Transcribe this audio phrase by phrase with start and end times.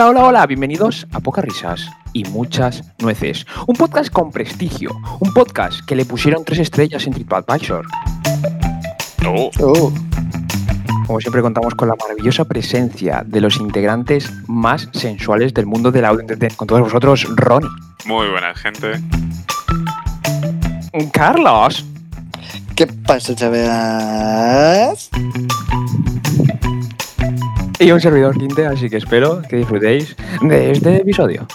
[0.00, 3.46] Hola, hola, hola, bienvenidos a Pocas Risas y Muchas Nueces.
[3.66, 7.84] Un podcast con prestigio, un podcast que le pusieron tres estrellas en TripAdvisor.
[9.26, 9.92] Oh, Oh,
[11.06, 16.06] Como siempre contamos con la maravillosa presencia de los integrantes más sensuales del mundo del
[16.06, 16.56] audio entertainment.
[16.56, 17.68] Con todos vosotros, Ronnie.
[18.06, 18.98] muy buena gente.
[21.12, 21.84] Carlos.
[22.74, 25.10] ¿Qué pasa, chavales?
[27.80, 31.46] Y un servidor Quinte, así que espero que disfrutéis de este episodio.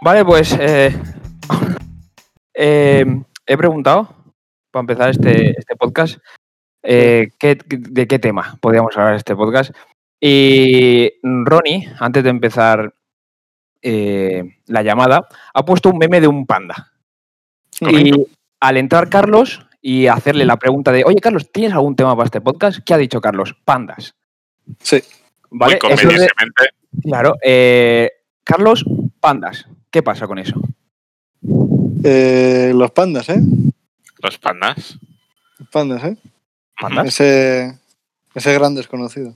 [0.00, 0.96] Vale, pues eh,
[2.54, 3.04] eh,
[3.46, 4.14] he preguntado,
[4.70, 6.18] para empezar este, este podcast,
[6.82, 9.72] eh, qué- de qué tema podríamos hablar este podcast.
[10.20, 12.94] Y Ronnie, antes de empezar
[13.82, 16.92] la llamada, ha puesto un meme de un panda.
[17.80, 18.10] Y
[18.60, 22.40] al entrar Carlos y hacerle la pregunta de, oye Carlos, ¿tienes algún tema para este
[22.42, 22.80] podcast?
[22.84, 23.56] ¿Qué ha dicho Carlos?
[23.64, 24.14] Pandas.
[24.80, 25.02] Sí.
[25.50, 25.78] ¿Vale?
[25.82, 26.64] Muy Eso de- convenientemente.
[27.02, 27.34] claro.
[27.42, 28.10] eh,
[28.44, 28.84] Carlos,
[29.20, 29.66] pandas.
[29.90, 30.60] ¿Qué pasa con eso?
[32.04, 33.40] Eh, los pandas, ¿eh?
[34.22, 34.98] Los pandas.
[35.58, 36.16] Los pandas, ¿eh?
[36.78, 37.06] ¿Pandas?
[37.06, 37.78] Ese,
[38.34, 39.34] ese gran desconocido.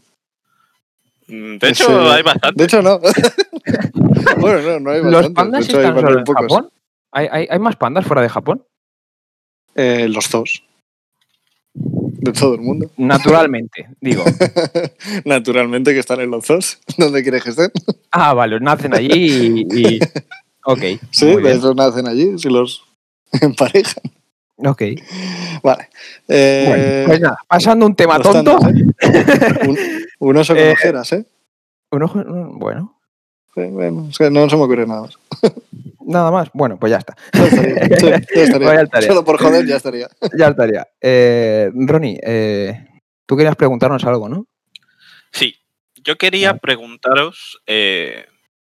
[1.28, 2.58] Mm, De hecho, Ese- hay bastante.
[2.58, 2.98] De hecho, no.
[4.36, 5.34] bueno, no, no hay ¿Los bastantes.
[5.34, 6.42] pandas de hecho, hay están solo en pocos.
[6.42, 6.70] Japón?
[7.12, 8.64] ¿Hay, hay, hay más pandas fuera de Japón?
[9.74, 10.62] Eh, los zoos.
[11.74, 12.90] De todo el mundo.
[12.98, 14.24] Naturalmente, digo.
[15.24, 16.78] Naturalmente que están en los zoos.
[16.98, 17.70] ¿Dónde quieres que estén?
[18.10, 19.66] Ah, vale, nacen allí y...
[19.96, 20.00] y-
[20.64, 20.78] Ok.
[21.10, 22.84] Sí, de esos nacen allí, si los
[23.40, 24.02] emparejan.
[24.58, 24.82] Ok.
[25.60, 25.88] Vale.
[26.28, 28.58] Eh, Bueno, pues nada, pasando un tema tonto.
[28.60, 29.68] tandas, ¿eh?
[29.68, 29.78] un,
[30.20, 31.24] un oso con Eh, ojeras, ¿eh?
[31.90, 32.22] un ojo-
[32.58, 32.96] bueno,
[33.56, 35.18] Sí, Bueno, es que no se me ocurre nada más.
[36.06, 36.48] Nada más.
[36.52, 37.16] Bueno, pues ya está.
[37.32, 37.46] Ya
[37.96, 38.18] estaría.
[38.18, 39.08] Sí, ya estaría.
[39.08, 40.08] Solo por joder ya estaría.
[40.38, 40.86] Ya estaría.
[41.00, 42.86] Eh, Ronnie, eh,
[43.26, 44.46] tú querías preguntarnos algo, ¿no?
[45.32, 45.56] Sí,
[45.94, 48.26] yo quería preguntaros, eh,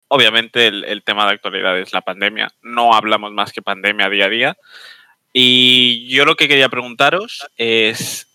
[0.08, 4.26] obviamente el, el tema de actualidad es la pandemia, no hablamos más que pandemia día
[4.26, 4.56] a día,
[5.32, 8.26] y yo lo que quería preguntaros es,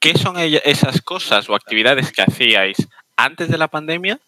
[0.00, 2.76] ¿qué son esas cosas o actividades que hacíais
[3.16, 4.20] antes de la pandemia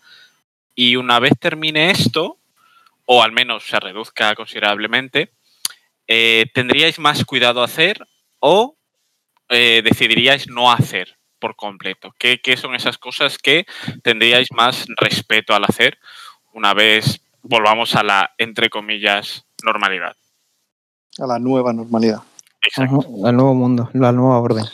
[0.75, 2.39] y una vez termine esto,
[3.07, 5.33] o al menos se reduzca considerablemente,
[6.07, 8.07] eh, tendríais más cuidado a hacer
[8.41, 8.77] o
[9.49, 12.15] eh, decidiríais no hacer por completo?
[12.19, 13.67] ¿Qué, qué son esas cosas que
[14.03, 15.99] tendríais más respeto al hacer
[16.55, 20.17] una vez volvamos a la, entre comillas, normalidad?
[21.19, 22.23] A la nueva normalidad.
[22.67, 23.07] Exacto.
[23.27, 24.65] El nuevo mundo, la nueva orden.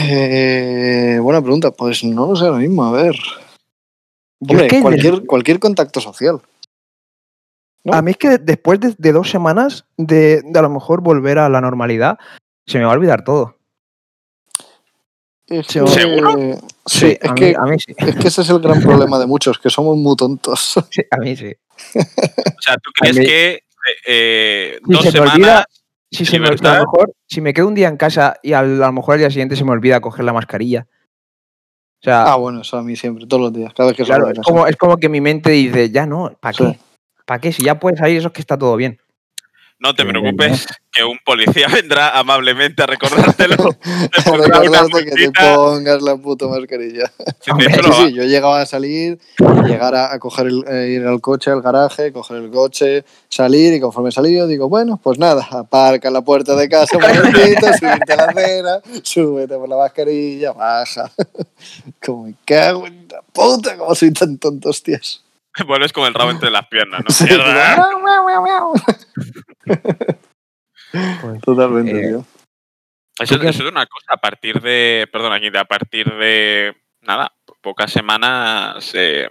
[0.00, 1.70] Eh, buena pregunta.
[1.70, 2.84] Pues no lo sé ahora mismo.
[2.84, 3.16] A ver.
[4.40, 4.68] Hombre,
[5.26, 6.40] cualquier contacto social.
[7.84, 7.92] ¿No?
[7.94, 11.38] A mí es que después de, de dos semanas de, de a lo mejor volver
[11.38, 12.18] a la normalidad,
[12.66, 13.56] se me va a olvidar todo.
[15.48, 16.58] Es Sí, que- ¿Seguro?
[16.86, 17.94] Sí, es, a, mí, que, a mí sí.
[17.96, 20.74] es que ese es el gran problema de muchos, que somos muy tontos.
[20.90, 21.52] Sí, a mí sí.
[21.94, 23.60] O sea, ¿tú crees mí- que
[24.06, 25.34] eh, Sí, dos se me semanas...
[25.36, 25.66] olvida-
[26.10, 28.62] Si se me, a lo mejor, si me quedo un día en casa y a
[28.62, 30.86] lo mejor al día siguiente se me olvida coger la mascarilla.
[32.00, 34.30] O sea, Ah, bueno, eso a mí siempre, todos los días, cada vez que claro,
[34.30, 36.64] es como, es como que mi mente dice, ya no, ¿para Sí.
[36.64, 36.78] qué?
[37.26, 37.52] ¿Para qué?
[37.52, 38.98] Si ya puedes salir, eso es que está todo bien.
[39.78, 43.56] No te preocupes, que un policía vendrá amablemente a recordártelo.
[44.24, 47.12] Te una recordarte que te pongas la puta mascarilla.
[47.40, 47.50] Sí,
[47.96, 49.18] Sí, yo llegaba a salir,
[49.66, 53.74] llegar a, a coger el, eh, ir al coche, al garaje, coger el coche, salir
[53.74, 57.66] y conforme salí digo, bueno, pues nada, aparca en la puerta de casa un momentito,
[57.78, 61.10] súbete a la acera, súbete por la mascarilla, baja.
[62.04, 65.25] Como me cago en la puta, como soy tan tonto, hostias.
[65.64, 67.10] Vuelves con el rabo entre las piernas, ¿no?
[67.10, 67.26] Sí.
[71.42, 72.24] Totalmente, Eh, tío.
[73.18, 76.76] Eso, ¿Tú qué eso es una cosa, a partir de, perdón, aquí, a partir de,
[77.00, 79.28] nada, pocas semanas eh,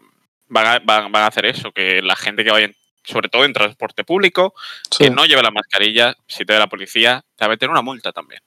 [0.47, 3.45] van, a, van- van a hacer eso, que la gente que vaya, en- sobre todo
[3.45, 4.53] en transporte público,
[4.89, 5.03] Sí.
[5.05, 7.83] que no lleve la mascarilla, si te ve la policía, te va a meter una
[7.83, 8.41] multa también.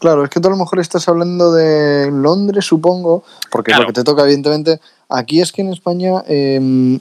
[0.00, 3.84] Claro, es que tú a lo mejor estás hablando de Londres, supongo, porque Claro.
[3.84, 4.80] lo que te toca, evidentemente.
[5.08, 7.00] Aquí es que en España, em,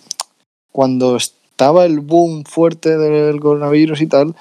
[0.72, 4.36] cuando estaba el boom fuerte del coronavirus y tal,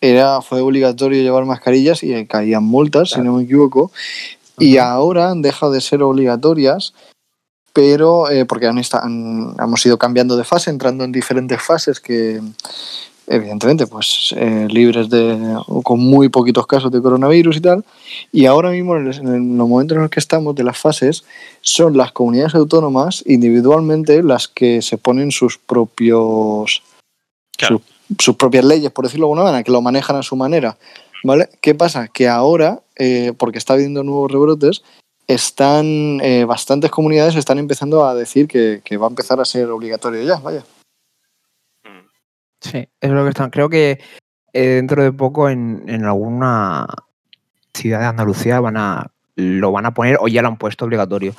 [0.00, 3.90] era, fue obligatorio llevar mascarillas y caían multas, si no me equivoco.
[4.58, 6.92] Y ahora han dejado de ser obligatorias,
[7.72, 12.40] pero eh, porque han, han- hemos ido cambiando de fase, entrando en diferentes fases que,
[13.26, 17.84] evidentemente, pues eh, libres de, con muy poquitos casos de coronavirus y tal.
[18.32, 21.24] Y ahora mismo, en, el- en los momentos en los que estamos de las fases,
[21.60, 26.82] son las comunidades autónomas individualmente las que se ponen sus propios
[27.56, 27.80] Claro.
[28.18, 30.76] sus propias leyes, por decirlo de alguna manera, que lo manejan a su manera.
[31.22, 31.48] ¿Vale?
[31.62, 32.08] ¿Qué pasa?
[32.08, 34.82] Que ahora, eh, porque está habiendo nuevos rebrotes,
[35.26, 39.70] están eh, bastantes comunidades están empezando a decir que, que va a empezar a ser
[39.70, 40.64] obligatorio ya, vaya.
[42.64, 43.50] Sí, es lo que están.
[43.50, 44.00] Creo que
[44.52, 46.86] eh, dentro de poco en, en alguna
[47.74, 51.34] ciudad de Andalucía van a lo van a poner o ya lo han puesto obligatorio.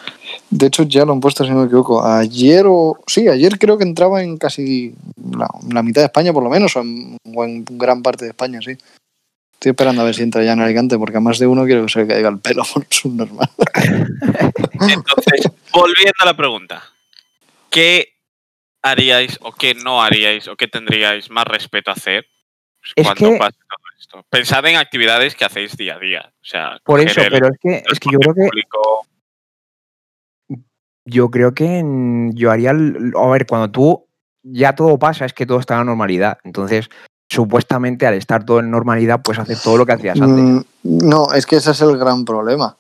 [0.50, 2.06] De hecho, ya lo han puesto, si no me equivoco.
[2.06, 2.98] Ayer o.
[3.08, 4.94] Sí, ayer creo que entraba en casi
[5.32, 8.32] la, la mitad de España, por lo menos, o en, o en gran parte de
[8.32, 8.72] España, sí.
[9.54, 11.86] Estoy esperando a ver si entra ya en Alicante, porque a más de uno quiero
[11.86, 13.50] que se le caiga el pelo por su normal.
[14.74, 16.84] Entonces, volviendo a la pregunta,
[17.70, 18.15] ¿qué
[18.96, 22.26] haríais o qué no haríais o qué tendríais más respeto a hacer
[22.96, 24.26] Es cuando que- pase todo esto?
[24.30, 26.32] Pensad en actividades que hacéis día a día.
[26.34, 29.08] O sea, Por eso, el pero es que, es que yo creo que público,
[31.06, 31.84] yo creo que
[32.34, 34.06] yo haría el- a ver, cuando tú
[34.44, 36.38] ya todo pasa, es que todo está en la normalidad.
[36.44, 36.90] Entonces,
[37.30, 40.44] supuestamente al estar todo en normalidad, puedes hacer todo lo que hacías antes.
[40.44, 42.78] Mm, No, es que ese es el gran problema.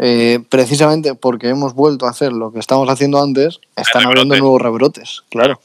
[0.00, 4.62] Eh, precisamente porque hemos vuelto a hacer lo que estábamos haciendo antes, están habiendo nuevos
[4.62, 5.24] rebrotes.
[5.30, 5.60] Claro,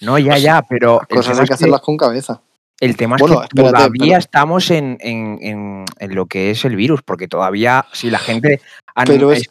[0.00, 2.40] No, ya, ya, pero cosas hay que hacerlas con cabeza.
[2.78, 6.64] El tema es Bueno, que espérate, todavía estamos en, en- en- en lo que es
[6.64, 8.60] el virus, porque todavía, si la gente.
[9.04, 9.48] Pero es,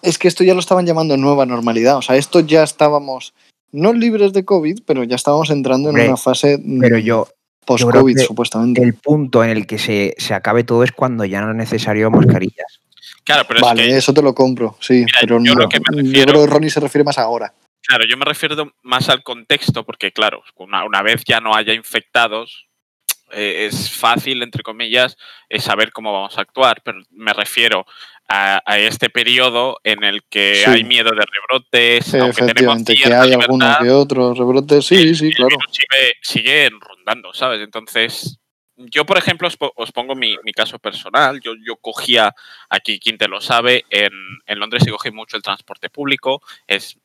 [0.00, 1.98] es- que esto ya lo estaban llamando nueva normalidad.
[1.98, 3.34] O sea, esto ya estábamos,
[3.72, 7.28] no libres de COVID, pero ya estábamos entrando Hombre, en una fase pero yo,
[7.66, 8.82] post-COVID, supuestamente.
[8.82, 12.10] el punto en el que se, se acabe todo es cuando ya no es necesario
[12.10, 12.80] mascarillas.
[13.24, 15.04] Claro, pero Vale, es que, eso te lo compro, sí.
[15.04, 17.18] Mira, pero yo no, lo que me yo refiero- creo que Ronnie se refiere más
[17.18, 17.52] ahora.
[17.82, 21.72] claro, yo me refiero más al contexto, porque claro, una, una vez ya no haya
[21.74, 22.66] infectados,
[23.32, 25.16] eh, es fácil, entre comillas,
[25.48, 27.86] eh, saber cómo vamos a actuar, pero me refiero
[28.28, 30.70] a, a este periodo en el que Sí.
[30.70, 34.84] hay miedo de rebrotes, aunque tenemos Efectivamente, que hay algunos que otros rebrotes.
[34.86, 35.48] Sí, el- sí, el claro.
[35.58, 37.60] virus sigue, sigue rondando, ¿sabes?
[37.62, 38.39] Entonces,
[38.86, 41.40] yo, por ejemplo, os, os pongo mi, mi caso personal.
[41.40, 42.34] Yo, yo cogía,
[42.68, 44.12] aquí quien te lo sabe, en,
[44.46, 46.42] en Londres se coge mucho el transporte público.
[46.66, 46.98] Es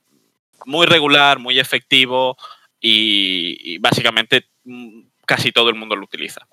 [0.65, 2.37] muy regular, muy efectivo
[2.79, 6.47] y, y básicamente mm, casi todo el mundo lo utiliza.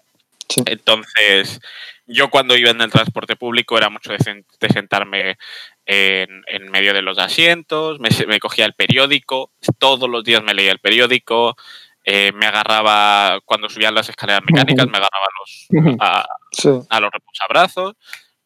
[0.48, 0.60] Sí.
[0.66, 1.60] Entonces,
[2.06, 5.38] yo cuando iba en el transporte público era mucho de, sen- de sentarme
[5.86, 10.52] en, en medio de los asientos, me, me cogía el periódico, todos los días me
[10.52, 11.56] leía el periódico,
[12.04, 16.69] eh, me agarraba, cuando subían las escaleras mecánicas, me agarraba los, a, Sí.
[16.90, 17.94] a los reposabrazos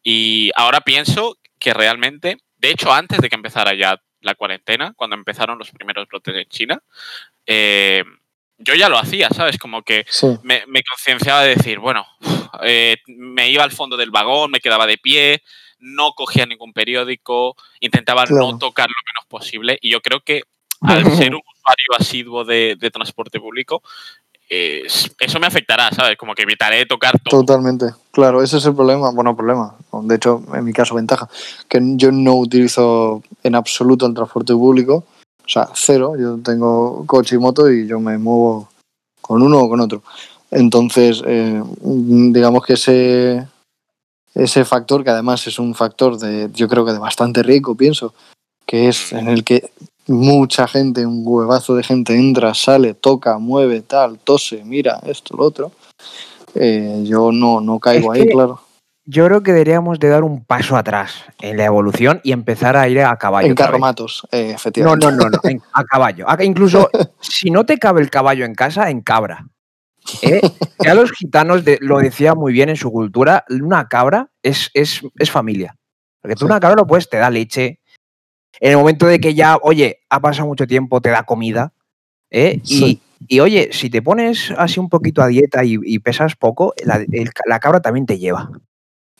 [0.03, 5.15] y ahora pienso que realmente, de hecho antes de que empezara ya la cuarentena, cuando
[5.15, 6.83] empezaron los primeros brotes en China,
[7.45, 8.03] eh,
[8.59, 9.57] yo ya lo hacía, ¿sabes?
[9.57, 10.27] Como que sí.
[10.43, 12.05] me, me concienciaba de decir, bueno,
[12.63, 15.43] eh, me iba al fondo del vagón, me quedaba de pie,
[15.79, 18.51] no cogía ningún periódico, intentaba Claro.
[18.53, 20.43] no tocar lo menos posible y yo creo que
[20.81, 23.81] al ser un usuario asiduo de, transporte público,
[24.49, 24.83] eh,
[25.19, 26.17] eso me afectará, ¿sabes?
[26.17, 27.41] Como que evitaré tocar todo.
[27.41, 27.87] Totalmente.
[28.11, 29.11] Claro, ese es el problema.
[29.11, 29.75] Bueno, problema.
[30.03, 31.27] De hecho, en mi caso, ventaja.
[31.67, 35.03] Que yo no utilizo en absoluto el transporte público.
[35.43, 36.13] O sea, cero.
[36.17, 38.69] Yo tengo coche y moto y yo me muevo
[39.19, 40.01] con uno o con otro.
[40.49, 43.45] Entonces, eh, digamos que ese,
[44.33, 48.13] ese factor, que además es un factor de, yo creo que de bastante rico, pienso,
[48.65, 49.69] que es en el que
[50.07, 55.43] mucha gente, un huevazo de gente entra, sale, toca, mueve, tal, tose, mira, esto, lo
[55.43, 55.71] otro.
[56.55, 58.61] Eh, yo no, no caigo Es ahí, claro.
[59.09, 62.89] Yo creo que deberíamos de dar un paso atrás en la evolución y empezar a
[62.89, 63.47] ir a caballo.
[63.47, 65.05] En carromatos, eh, No, efectivamente.
[65.05, 66.25] no, no, no, en- a caballo.
[66.29, 66.89] A- incluso
[67.21, 69.47] si no te cabe el caballo en casa, en cabra.
[70.21, 70.41] ¿eh?
[70.83, 75.01] Ya los gitanos de- lo decía muy bien en su cultura, una cabra es, es,
[75.17, 75.75] es familia.
[76.21, 76.45] Porque tú Sí.
[76.45, 77.76] una cabra lo puedes, te da leche.
[78.59, 81.73] En el momento de que ya, oye, ha pasado mucho tiempo, te da comida.
[82.31, 82.59] ¿eh?
[82.63, 83.01] Y, Sí.
[83.27, 86.95] y, oye, si te pones así un poquito a dieta y, y pesas poco, la,
[86.97, 88.49] el- la cabra también te lleva.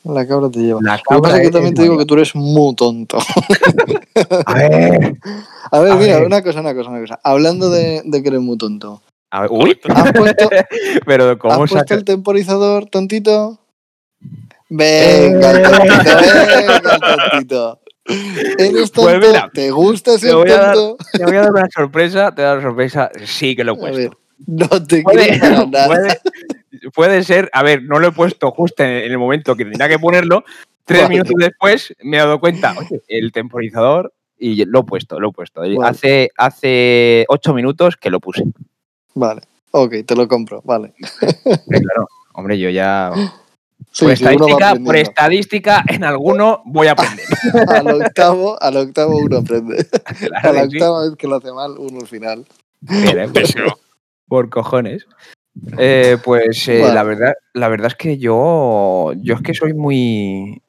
[0.04, 0.80] La cabra te lleva.
[0.82, 3.18] La Lo que pasa cabra es que también te digo que tú eres muy tonto.
[4.46, 5.18] A ver,
[5.72, 6.26] A ver, A mira, ver.
[6.26, 7.20] una cosa, una cosa, una cosa.
[7.24, 9.02] Hablando de, de que eres muy tonto.
[9.32, 10.50] a ver, uy, ¿Has puesto,
[11.06, 13.60] pero ¿has ¿cómo puesto el temporizador, tontito?
[14.70, 17.02] Venga, el tontito, venga, el
[17.32, 17.80] tontito.
[18.58, 19.02] ¿Eres tonto?
[19.20, 21.04] Pues mira, ¿Te gusta te ser voy a dar- tonto?
[21.12, 23.12] Te voy a dar una sorpresa, te voy a dar una sorpresa.
[23.26, 23.98] Sí que lo he puesto.
[23.98, 24.12] ver,
[24.48, 25.88] no te Puede, para nada.
[25.88, 26.20] puede-
[26.94, 30.00] puede ser, a ver, no lo he puesto justo en el momento que tenía que
[30.00, 30.44] ponerlo.
[30.86, 31.14] Tres Vale.
[31.16, 35.34] minutos después me he dado cuenta, oye, el temporizador, y lo he puesto, lo he
[35.34, 35.62] puesto.
[35.62, 35.78] Vale.
[35.84, 38.44] Hace, hace ocho minutos que lo puse.
[39.16, 40.94] Vale, ok, te lo compro, vale.
[41.68, 43.12] Claro, hombre, yo ya.
[43.92, 47.26] Sí, por, sí, estadística, por estadística, en alguno voy a aprender.
[47.68, 49.88] Al octavo, al octavo uno aprende.
[50.44, 50.76] A la sí.
[50.76, 52.46] octava vez que lo hace mal, uno al final.
[52.82, 53.28] Mira,
[54.28, 55.08] por, cojones.
[55.78, 60.62] Eh, pues eh, la verdad, la verdad es que yo, yo es que soy muy,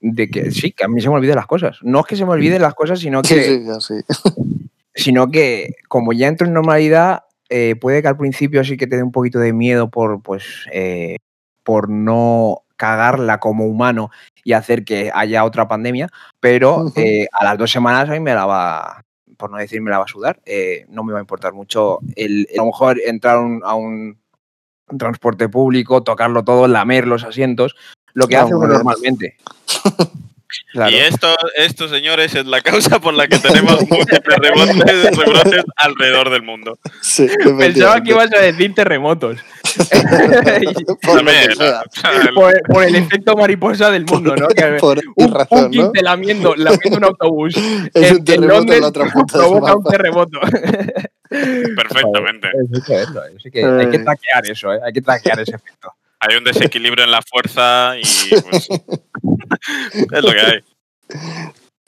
[0.00, 1.78] de que sí, que a mí se me olviden las cosas.
[1.82, 3.94] No es que se me olviden las cosas, sino Sí, que, sí, ya sí.
[4.94, 8.96] sino que como ya entro en normalidad, eh, puede que al principio sí que te
[8.96, 11.16] dé un poquito de miedo por, pues, eh,
[11.62, 14.10] por no cagarla como humano
[14.44, 16.08] y hacer que haya otra pandemia,
[16.40, 19.04] pero eh, a las dos semanas a mí me la va,
[19.36, 22.00] por no decir me la va a sudar, eh, no me va a importar mucho
[22.16, 24.18] el, a lo mejor entrar a un, a un
[24.98, 27.76] transporte público, tocarlo todo, lamer los asientos,
[28.14, 29.36] lo que Ah, hace uno normalmente.
[30.72, 30.90] Claro.
[30.90, 36.30] Y esto, esto, señores, es la causa por la que tenemos múltiples rebotes, rebrotes alrededor
[36.30, 36.78] del mundo.
[37.02, 39.38] Sí, Pensaba que ibas a decir terremotos.
[41.02, 44.48] Por También, el- por, por el efecto mariposa del mundo, ¿no?
[44.48, 45.70] Que Por un, un razón, ¿no?
[45.70, 47.54] quince lamiendo, lamiendo un autobús
[47.94, 50.40] Es en, un terremoto Londres en la otra punta del provoca un terremoto.
[51.30, 52.48] perfectamente.
[52.48, 54.04] Eso hay que verlo, eso hay que- hay que Eh.
[54.04, 54.80] traquear eso, ¿eh?
[54.84, 55.92] hay que traquear ese efecto.
[56.20, 58.68] Hay un desequilibrio en la fuerza y pues,
[59.94, 60.60] es lo que hay.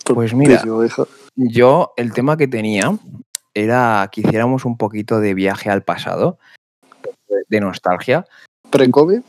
[0.04, 1.08] Pues mira, Típico, hijo.
[1.34, 2.96] yo el tema que tenía
[3.54, 6.38] era que hiciéramos un poquito de viaje al pasado,
[7.48, 8.26] de- nostalgia,
[8.70, 9.20] ¿Pre-COVID?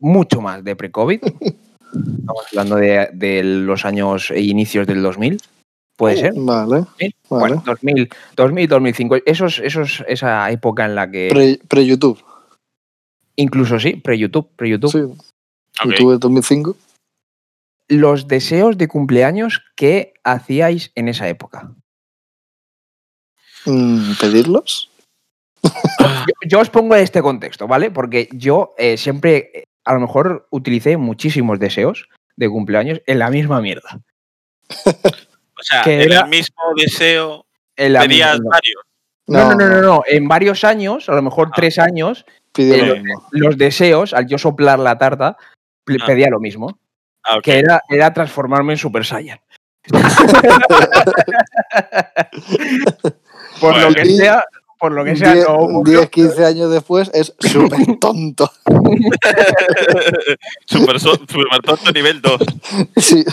[0.00, 1.20] mucho más de pre-COVID.
[1.92, 5.40] Estamos hablando de, de los años e inicios del 2000,
[5.96, 6.32] puede ser.
[6.36, 7.14] Vale, ¿Sí?
[7.30, 7.54] vale.
[7.54, 12.18] Bueno, 2000, 2000, 2005, esos, esos, esa época en la que, Pre- Pre-YouTube.
[13.36, 15.00] incluso sí, pre-YouTube, pre-YouTube, sí.
[15.84, 15.90] Ok.
[15.92, 16.76] YouTube de 2005.
[17.88, 21.72] Los deseos de cumpleaños que hacíais en esa época.
[23.64, 24.90] Mm, ¿Pedirlos?
[26.00, 27.90] Yo, yo os pongo este contexto, ¿vale?
[27.90, 33.30] Porque yo eh, siempre, eh, a lo mejor, utilicé muchísimos deseos de cumpleaños en la
[33.30, 34.00] misma mierda.
[35.58, 38.82] O sea, Que era- el mismo deseo En la pedías misma- varios.
[39.26, 41.54] no, no, no, no, no, En varios años, a lo mejor Ah.
[41.56, 42.26] tres años,
[42.58, 43.02] Eh,
[43.32, 46.06] los deseos, al yo soplar la tarta, Ah.
[46.06, 46.78] pedía lo mismo,
[47.26, 47.42] Ah, ok.
[47.42, 49.40] que era, era transformarme en Super Saiyan.
[53.60, 53.94] por lo Bueno.
[53.94, 54.44] que sea,
[54.78, 55.98] por lo que sea, Die- no ocurrió.
[56.00, 58.50] 10, 15 años después es súper tonto.
[60.66, 62.40] super, so- super tonto nivel 2.
[62.96, 63.24] Sí,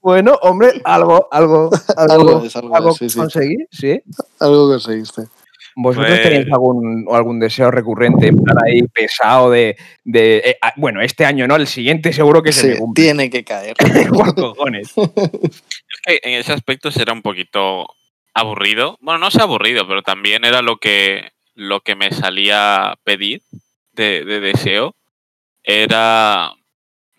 [0.00, 3.18] Bueno, hombre, algo, algo, algo, Algo es, algo algo es, sí, sí.
[3.18, 4.00] conseguí, sí.
[4.38, 5.22] algo conseguiste.
[5.78, 9.76] ¿Vosotros Pues- tenéis algún, algún deseo recurrente, en plan ahí pesado de.
[10.04, 13.02] de eh, ah, bueno, este año no, el siguiente seguro que se Sí, me cumple.
[13.04, 13.76] tiene que caer.
[14.10, 14.92] Por cojones.
[14.96, 17.86] Es que en ese aspecto será un poquito
[18.32, 18.96] aburrido.
[19.02, 23.42] Bueno, no sé aburrido, pero también era lo que, lo que me salía pedir
[23.92, 24.94] de, de deseo.
[25.62, 26.52] Era,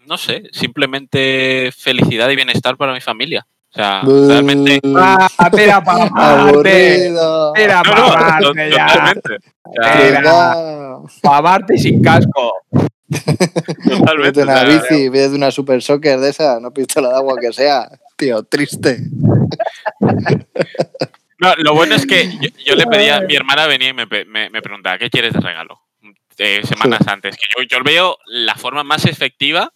[0.05, 3.45] no sé, simplemente felicidad y bienestar para mi familia.
[3.73, 4.79] O sea, realmente...
[4.95, 6.13] Ah, era para No,
[8.13, 9.13] para no, ya.
[11.77, 12.53] sin casco.
[13.87, 17.53] totalmente, Pídete una bici, pídete una super soccer de esa, no pistola de agua que
[17.53, 17.87] sea.
[18.15, 18.99] Tío, triste.
[21.39, 24.25] No, lo bueno es que yo, yo le pedía, mi hermana venía y me, pe-
[24.25, 25.79] me- me preguntaba, ¿qué quieres de regalo?
[26.39, 27.35] Eh, semanas antes.
[27.37, 29.71] Que yo, yo veo la forma más efectiva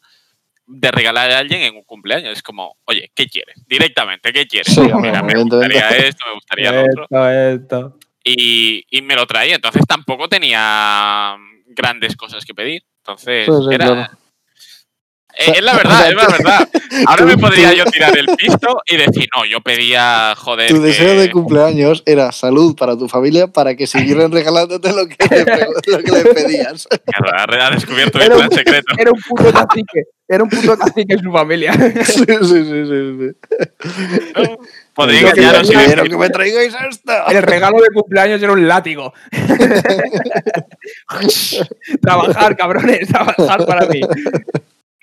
[0.74, 2.34] de regalar a alguien en un cumpleaños.
[2.34, 3.62] Es como, oye, ¿qué quieres?
[3.68, 4.74] Directamente, ¿qué quieres?
[4.74, 7.30] Sí, Digo, Mira, me gustaría esto, me gustaría lo otro.
[7.30, 7.98] Esto.
[8.24, 9.56] Y, y me lo traía.
[9.56, 11.36] Entonces tampoco tenía
[11.68, 12.84] grandes cosas que pedir.
[12.98, 13.86] Entonces, Sí, sí, era...
[13.86, 14.10] claro.
[15.38, 16.70] Eh, es la verdad, es la verdad.
[17.08, 20.70] Ahora me podría yo tirar el pisto y decir, no, yo pedía, joder.
[20.70, 25.08] Tu deseo que- de cumpleaños era salud para tu familia para que siguieran regalándote lo
[25.08, 25.46] que le,
[25.98, 26.88] lo que le pedías.
[27.06, 28.94] Claro, ha ha descubierto mi Era plan un- secreto.
[28.98, 30.04] Era un puto cacique.
[30.28, 31.74] Era un puto cacique en su familia.
[32.06, 33.18] Sí, sí, sí, sí.
[33.18, 33.32] sí.
[34.94, 37.14] Podría engañaros Quiero que me traigáis esto.
[37.30, 39.14] El regalo de cumpleaños era un látigo.
[42.02, 44.02] trabajar, cabrones, trabajar para mí.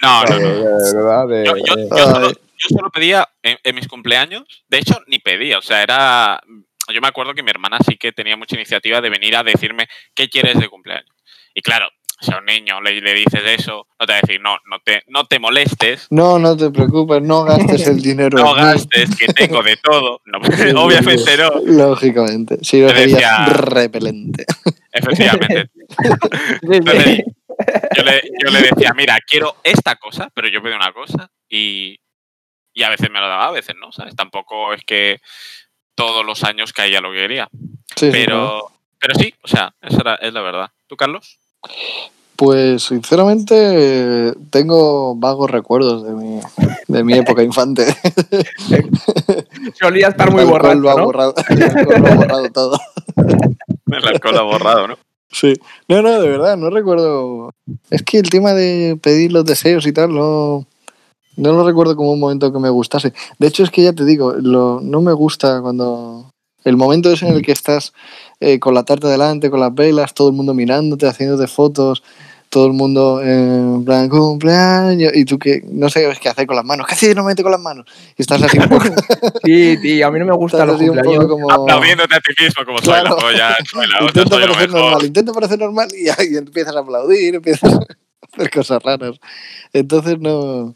[0.03, 1.45] No, no, no.
[1.45, 2.13] Yo, yo- yo Ay.
[2.13, 6.41] solo, yo solo pedía en, en mis cumpleaños, de hecho, ni pedía, o sea, era.
[6.93, 9.87] Yo me acuerdo que mi hermana sí que tenía mucha iniciativa de venir a decirme
[10.15, 11.11] qué quieres de cumpleaños.
[11.55, 11.89] Y claro,
[12.21, 14.79] si a un niño le, le dices eso, no te va a decir, no, no
[14.83, 18.39] te, no te molestes, No, no te preocupes, no gastes el dinero.
[18.43, 20.23] no gastes, que tengo de todo.
[20.25, 21.39] No, Sí, sí, obviamente sí.
[21.39, 22.57] no, Lógicamente.
[22.63, 24.47] Si serías decía- repelente.
[24.93, 25.71] efectivamente.
[26.63, 27.21] Entonces,
[27.97, 31.99] yo le, yo le decía, mira, quiero esta cosa, pero yo pedí una cosa y,
[32.75, 34.15] y a veces me lo daba, a veces no, ¿sabes?
[34.17, 35.21] Tampoco es que
[35.95, 37.49] todos los años caía lo que quería.
[37.97, 38.11] Sí, sí.
[38.13, 40.71] Pero, pero sí, o sea, esa era- es la verdad.
[40.87, 41.39] ¿Tú, Carlos?
[42.37, 46.41] Pues sinceramente tengo vagos recuerdos de mi,
[46.87, 47.85] de mi época infante.
[49.81, 52.81] Solía estar muy borrado, el alcohol lo ha borrado todo.
[53.91, 54.99] El alcohol ha borrado, ¿no?
[55.31, 55.55] Sí.
[55.89, 57.51] No, no, de verdad, no recuerdo.
[57.91, 60.67] Es que el tema de pedir los deseos y tal, no.
[61.37, 63.13] No lo recuerdo como un momento que me gustase.
[63.39, 66.33] De hecho, es que ya te digo, lo, no me gusta cuando.
[66.65, 67.93] El momento es en el que estás
[68.41, 72.03] eh, con la tarta delante, con las velas, todo el mundo mirándote, haciéndote fotos,
[72.49, 76.65] todo el mundo en plan cumpleaños, y tú que no sabes qué hacer con las
[76.65, 76.87] manos.
[76.87, 77.15] ¿Qué haces?
[77.15, 77.85] No me meto con las manos.
[78.17, 78.85] Y estás así un poco.
[79.45, 81.25] Sí, tío, a mí no me gusta los cumpleaños.
[81.25, 81.51] poco como.
[81.51, 83.11] Aplaudiéndote a ti mismo como soy Claro.
[83.11, 84.71] la polla, soy la lo parecer mejor.
[84.91, 87.79] normal, intenta parecer normal y ahí empiezas a aplaudir, empiezas a
[88.33, 89.19] hacer cosas raras.
[89.73, 90.75] Entonces no,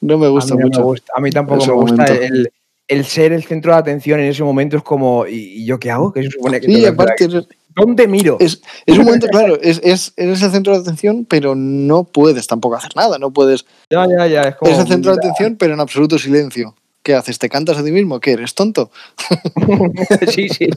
[0.00, 0.82] no me A gusta mí, no me mucho.
[0.82, 1.12] gusta.
[1.16, 2.22] A mí tampoco me gusta momento.
[2.22, 2.52] el,
[2.88, 6.12] el ser el centro de atención en ese momento es como, ¿y, yo qué hago?
[6.12, 7.28] ¿Qué se supone que Sí, que aparte
[7.76, 8.38] ¿Dónde miro?
[8.40, 12.46] es, es un momento, claro, es, es, eres el centro de atención, pero no puedes
[12.46, 13.66] tampoco hacer nada, no puedes.
[13.90, 14.42] Ya, ya, ya.
[14.42, 16.74] Es como, Eres el centro de atención, pero en absoluto silencio.
[17.06, 17.38] ¿Qué haces?
[17.38, 18.18] ¿Te cantas a ti mismo?
[18.18, 18.90] ¿Qué eres tonto?
[20.28, 20.68] sí, sí.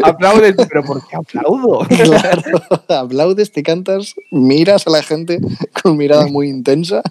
[0.00, 1.80] Aplaudes, pero ¿por qué aplaudo?
[1.88, 2.42] Claro,
[2.88, 5.40] aplaudes, te cantas, miras a la gente
[5.82, 7.02] con mirada muy intensa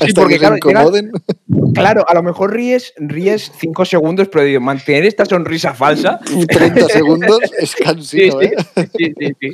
[0.00, 1.12] hasta porque, que claro, se incomoden.
[1.74, 6.18] Claro, a lo mejor ríes, ríes cinco segundos, pero digo, mantener esta sonrisa falsa.
[6.48, 8.56] 30 segundos es Sí, cansino, sí, ¿eh?
[8.96, 9.52] sí, sí, sí.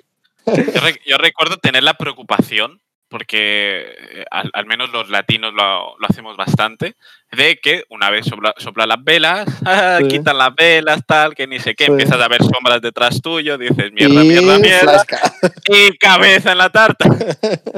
[1.05, 2.81] Yo recuerdo tener la preocupación,
[3.13, 6.95] porque eh, al, al menos los latinos lo, lo hacemos bastante,
[7.31, 10.09] de que una vez sopla, sopla las velas, ah, Sí.
[10.09, 11.91] quitan las velas, tal, que ni sé qué, Sí.
[11.93, 15.21] empiezas a ver sombras detrás tuyo, dices mierda, y mierda, mierda, flasca.
[15.69, 17.05] y cabeza en la tarta.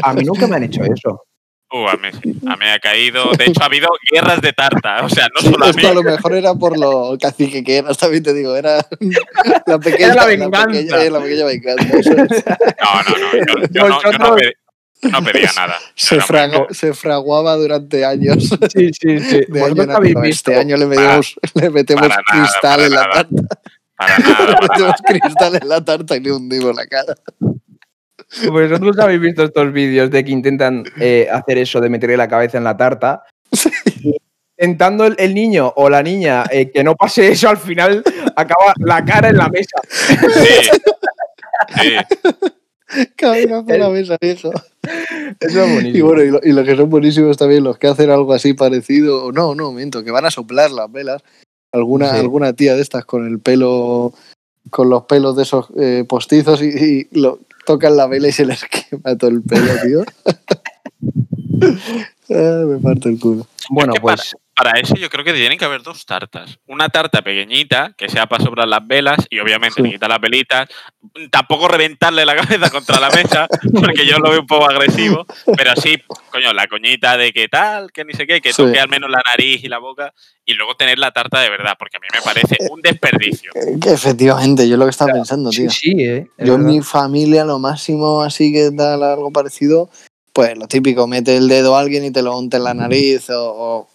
[0.02, 1.24] A mí nunca me han hecho eso.
[1.72, 3.32] Uh, a mí, sí, a mí ha caído.
[3.36, 5.02] De hecho, ha habido guerras de tarta.
[5.04, 5.84] O sea, no Sí, solo a mí.
[5.84, 8.76] a lo mejor era por lo cacique que eras, también te digo, era
[9.66, 11.04] la pequeña, Era la pequeña, venganza.
[11.04, 11.98] eh, la pequeña venganza.
[11.98, 12.44] eso es.
[12.46, 13.46] No, no, no.
[13.46, 14.36] Yo, yo no, yo no
[15.10, 15.74] no pedía nada.
[15.94, 18.48] Se, fraga- fraguaba durante años.
[18.74, 19.40] Sí, sí, sí.
[19.48, 20.22] De Vosotros año en habéis año.
[20.22, 20.50] visto.
[20.50, 23.12] Este año le metemos, le metemos para nada, cristal en la nada.
[23.12, 23.42] tarta.
[23.96, 24.46] Para nada.
[24.46, 27.14] Le metemos cristal en la tarta y le hundimos la cara.
[28.50, 32.58] Vosotros habéis visto estos vídeos de que intentan eh, hacer eso de meterle la cabeza
[32.58, 33.22] en la tarta.
[34.58, 38.02] Intentando el, el niño o la niña eh, que no pase eso, al final
[38.36, 39.76] acaba la cara en la mesa.
[40.08, 40.70] Sí.
[41.80, 43.04] Sí.
[43.16, 44.50] Cabeza por la mesa, hijo.
[45.40, 45.96] Eso es buenísimo.
[45.98, 49.24] Y bueno, y, lo- y que son buenísimos también, los que hacen algo así parecido,
[49.26, 51.22] o no, no, miento, que van a soplar las velas.
[51.72, 52.18] Alguna, Sí.
[52.20, 54.12] alguna tía de estas con el pelo,
[54.70, 58.46] con los pelos de esos eh, postizos y, y lo tocan la vela y se
[58.46, 60.04] les quema todo el pelo, tío.
[62.30, 63.46] Ah, me parto el culo.
[63.70, 66.58] bueno, pues Para eso yo creo que tienen que haber dos tartas.
[66.68, 69.90] Una tarta pequeñita, que sea para sobrar las velas, y obviamente Sí.
[69.90, 70.68] quitar las velitas.
[71.30, 73.48] Tampoco reventarle la cabeza contra la mesa,
[73.96, 75.26] porque yo lo veo un poco agresivo.
[75.56, 75.96] Pero sí,
[76.30, 78.62] coño, la coñita de que tal, que ni sé qué, que Sí.
[78.62, 80.14] toque al menos la nariz y la boca,
[80.44, 83.50] y luego tener la tarta de verdad, porque a mí me parece un desperdicio.
[83.56, 85.70] Eh, efectivamente, yo lo que estaba pensando, sí, tío.
[85.70, 86.28] sí, eh.
[86.38, 89.90] Yo en mi familia, lo máximo así que tal, algo parecido,
[90.32, 93.30] pues lo típico, mete el dedo a alguien y te lo unta en la nariz
[93.30, 93.88] o, o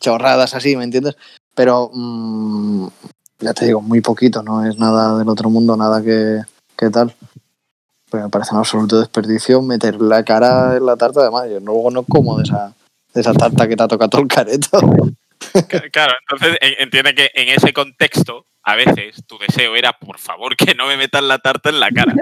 [0.00, 1.16] chorradas así, ¿me entiendes?
[1.54, 2.88] Pero mm,
[3.40, 6.40] ya te digo, muy poquito, no es nada del otro mundo, nada que,
[6.76, 7.14] que tal.
[8.10, 11.90] Pero me parece un absoluto desperdicio meter la cara en la tarta, además, yo luego
[11.90, 12.72] no como de esa,
[13.14, 14.80] de esa tarta que te ha tocado todo el careto.
[15.92, 20.54] Claro, entonces en- entiende que en ese contexto, a veces tu deseo era, por favor,
[20.56, 22.14] que no me metan la tarta en la cara.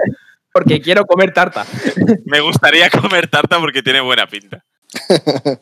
[0.51, 1.65] Porque quiero comer tarta.
[2.25, 4.63] Me gustaría comer tarta porque tiene buena pinta.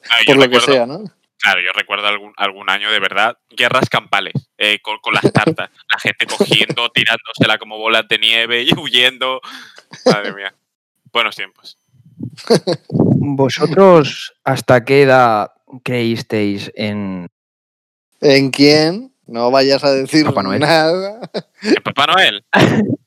[0.10, 1.04] Ah, yo Por lo que sea, ¿no?
[1.40, 5.70] Claro, yo recuerdo algún, algún año de verdad, guerras campales eh, con, con las tartas.
[5.92, 9.40] La gente cogiendo, tirándosela como bolas de nieve y huyendo.
[10.06, 10.54] Madre mía.
[11.12, 11.78] Buenos tiempos.
[12.90, 15.52] ¿Vosotros hasta qué edad
[15.84, 17.28] creísteis en
[18.22, 19.14] ¿En quién?
[19.28, 20.62] No vayas a decir Papá Noel.
[20.62, 21.20] nada.
[21.62, 22.46] ¿En Papá Noel?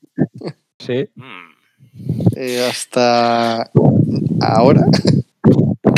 [0.79, 1.07] Sí.
[1.13, 1.51] Mm.
[2.35, 3.69] Eh, hasta
[4.41, 4.81] ahora.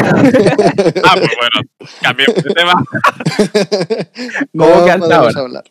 [0.05, 1.69] Ah, pues bueno,
[2.01, 2.73] cambiemos de tema.
[4.53, 5.39] no ¿Cómo que hasta ahora?
[5.39, 5.63] hablar.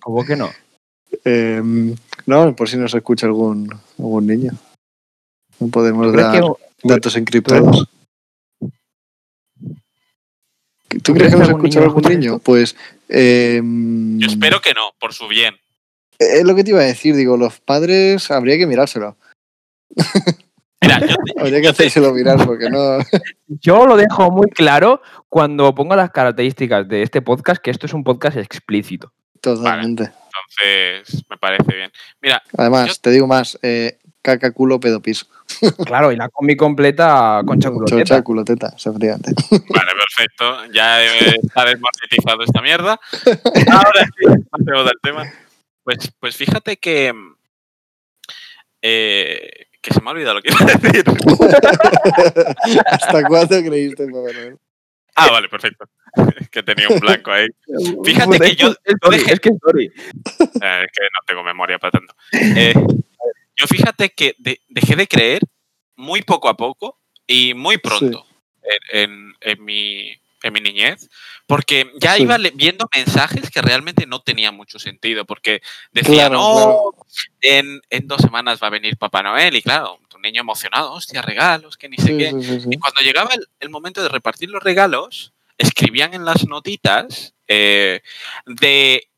[0.00, 0.50] ¿Cómo que no?
[1.24, 1.62] Eh,
[2.26, 4.52] no, por si nos escucha algún, algún niño.
[5.60, 7.88] No podemos ¿Tú crees dar que- datos encriptados.
[11.02, 12.32] ¿Tú, crees crees que nos escucha niño algún niño?
[12.36, 12.44] esto?
[12.44, 12.76] Pues
[13.08, 15.54] eh, Yo espero que no, por su bien.
[16.18, 17.14] es lo que te iba a decir.
[17.14, 19.16] Digo, los padres habría que mirárselo.
[20.80, 22.98] Mira, yo te- Habría que hacérselo mirar porque no.
[23.48, 27.92] Yo lo dejo muy claro cuando pongo las características de este podcast, que esto es
[27.94, 29.12] un podcast explícito.
[29.40, 30.10] Totalmente.
[30.62, 31.90] entonces me parece bien.
[32.20, 35.26] Mira, Además, Yo- te digo más: eh, caca, culo, pedo, piso.
[35.86, 38.22] Claro, y la combi completa con Chocha, chocolate.
[38.22, 39.32] culo, teta, efectivamente.
[39.50, 40.66] vale, perfecto.
[40.74, 43.00] Ya está desmonetizado esta mierda.
[43.72, 45.32] Ahora sí, pasemos al tema.
[45.84, 47.12] Pues, pues fíjate que.
[48.82, 51.04] eh, que se me ha olvidado lo que iba a decir.
[52.86, 54.58] ¿Hasta cuándo creíste en Papá Noel?
[55.14, 55.84] Ah, vale, perfecto.
[56.50, 57.46] que tenía un blanco ahí.
[58.04, 58.68] Fíjate que yo.
[59.12, 59.50] Es que.
[60.60, 62.14] Eh, es que no tengo memoria para tanto.
[62.32, 62.74] Eh,
[63.56, 65.40] yo fíjate que de- dejé de creer
[65.96, 68.24] muy poco a poco y muy pronto
[68.92, 71.08] en, en- en mi, en mi niñez,
[71.46, 72.22] porque ya Sí.
[72.22, 75.60] iba viendo mensajes que realmente no tenían mucho sentido, porque
[75.92, 76.94] decían, Claro, claro.
[77.40, 81.22] en, en dos semanas va a venir Papá Noel, y claro, tu niño emocionado, hostia,
[81.22, 82.30] regalos, que ni sé qué.
[82.30, 82.68] sí.
[82.70, 88.00] Y cuando llegaba el, el momento de repartir los regalos, escribían en las notitas eh,
[88.46, 89.08] de,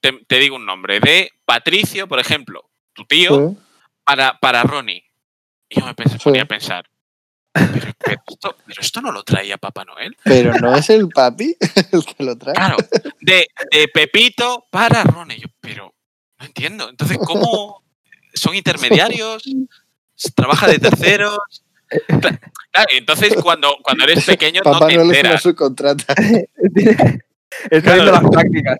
[0.00, 3.54] te, te digo un nombre, de Patricio, por ejemplo, tu tío,
[4.04, 5.04] para, para Ronnie.
[5.68, 6.88] Y yo me pensé, ponía a pensar,
[7.54, 10.16] pero, esto, pero esto no lo traía Papá Noel.
[10.24, 11.56] Pero no es el papi
[11.92, 12.54] el que lo trae.
[12.54, 12.76] Claro,
[13.20, 15.38] de, de Pepito para Ronnie.
[15.40, 15.94] Yo, pero
[16.38, 16.88] no entiendo.
[16.90, 17.82] Entonces, ¿cómo
[18.34, 19.44] son intermediarios?
[20.34, 21.38] ¿Trabaja de terceros?
[22.08, 22.40] Cla-
[22.72, 25.42] Claro, entonces cuando, cuando eres pequeño no Papá te Noel es una enteras.
[25.42, 26.14] subcontrata.
[27.70, 28.02] Está Claro.
[28.02, 28.78] viendo las prácticas.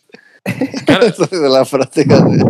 [0.84, 2.44] Claro, de la práctica de...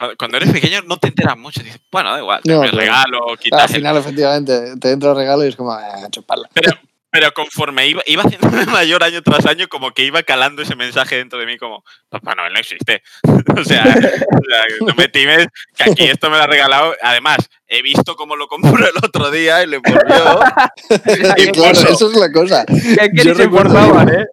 [0.00, 1.62] cuando, cuando eres pequeño no te enteras mucho.
[1.62, 5.16] Dices, bueno, da igual, No, el regalo, Al quitas el final, efectivamente, te entra el
[5.16, 6.48] regalo y es como, ah, chuparla.
[6.54, 6.72] Pero,
[7.10, 11.16] pero conforme iba, iba haciéndome mayor año tras año, como que iba calando ese mensaje
[11.16, 13.02] dentro de mí como, Papá Noel no existe.
[13.24, 16.94] o, sea, o sea, no me times, que aquí esto me lo ha regalado.
[17.02, 20.40] Además, he visto cómo lo compró el otro día y le envolvió.
[21.36, 22.64] Y claro, eso es la cosa.
[22.64, 24.26] Que Yo se importaban, ¿eh?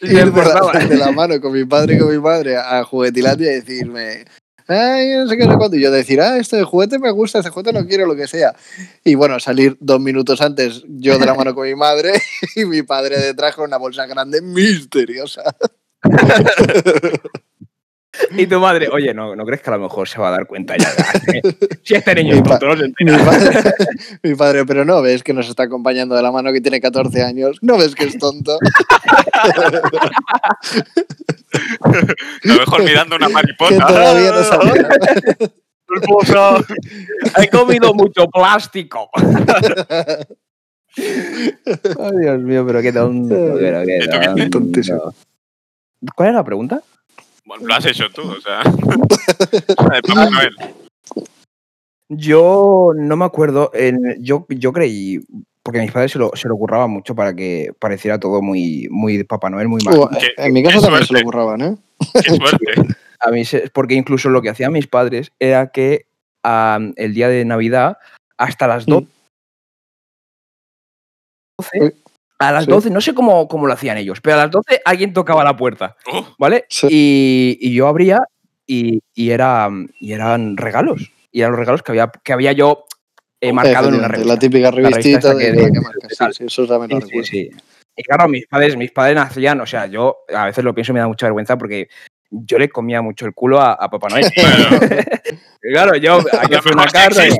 [0.00, 0.88] Se Ir de la, importaban.
[0.88, 4.24] de la mano con mi padre y con mi madre a Juguetilandia y decirme,
[4.68, 5.76] ay, no sé qué, no sé cuánto.
[5.76, 8.54] Y yo decir, ah, este juguete me gusta, este juguete no quiero, lo que sea.
[9.04, 12.12] Y bueno, salir dos minutos antes yo de la mano con mi madre
[12.56, 15.42] y mi padre detrás con una bolsa grande misteriosa.
[18.36, 20.46] Y tu madre, oye, ¿no, ¿no crees que a lo mejor se va a dar
[20.46, 20.88] cuenta ya?
[21.82, 23.24] si este niño Mi es tonto, no se Mi entera.
[23.24, 23.74] padre,
[24.22, 27.22] mi padre, pero no ves que nos está acompañando de la mano que tiene 14
[27.22, 28.58] años, no ves que es tonto.
[31.80, 31.88] A
[32.44, 33.86] lo mejor mirando una que mariposa.
[33.86, 34.88] todavía no sabía.
[37.40, 39.08] He comido mucho plástico.
[40.96, 43.34] Ay, Dios mío, pero qué tonto.
[43.58, 44.50] pero qué ¿Y tú qué tonto.
[44.50, 45.14] Tontísimo.
[46.14, 46.82] ¿Cuál es la pregunta?
[47.46, 48.62] Bueno, lo has hecho tú, o sea.
[48.62, 50.56] de Papá Noel.
[52.08, 53.70] Yo no me acuerdo.
[53.74, 55.20] en- yo, yo creí,
[55.62, 59.16] porque mis padres se lo, se lo curraban mucho para que pareciera todo muy, muy
[59.16, 60.08] de Papá Noel, muy mal.
[60.18, 61.24] Qué- en mi qué casa también se suerte.
[61.24, 61.76] lo curraban, ¿eh?
[62.22, 62.66] Qué suerte.
[63.20, 66.06] A mí se- porque incluso lo que hacían mis padres era que
[66.42, 67.98] am, el día de Navidad,
[68.36, 69.06] hasta las 12,
[71.80, 71.94] Uy,
[72.38, 72.70] a las sí.
[72.70, 75.56] 12, no sé cómo, cómo lo hacían ellos, pero a las 12 alguien tocaba la
[75.56, 76.64] puerta, Uh, ¿vale?
[76.68, 76.88] Sí.
[76.90, 78.20] Y, y yo abría
[78.66, 79.68] y, y, era,
[80.00, 81.10] y eran regalos.
[81.30, 82.84] Y eran los regalos que había, que había yo
[83.40, 84.32] eh, marcado en una revista.
[84.34, 87.06] La típica revista revistita esa que de, de- la que marca, sí, eso también lo
[87.06, 87.26] Sí, sí, recuerdo.
[87.30, 87.50] sí.
[87.96, 90.94] Y claro, mis padres, mis padres hacían, o sea, yo a veces lo pienso y
[90.94, 91.88] me da mucha vergüenza porque
[92.30, 94.26] yo le comía mucho el culo a, a Papá Noel.
[95.60, 97.26] Claro, yo hay que A lo hacer una carta.
[97.26, 97.30] y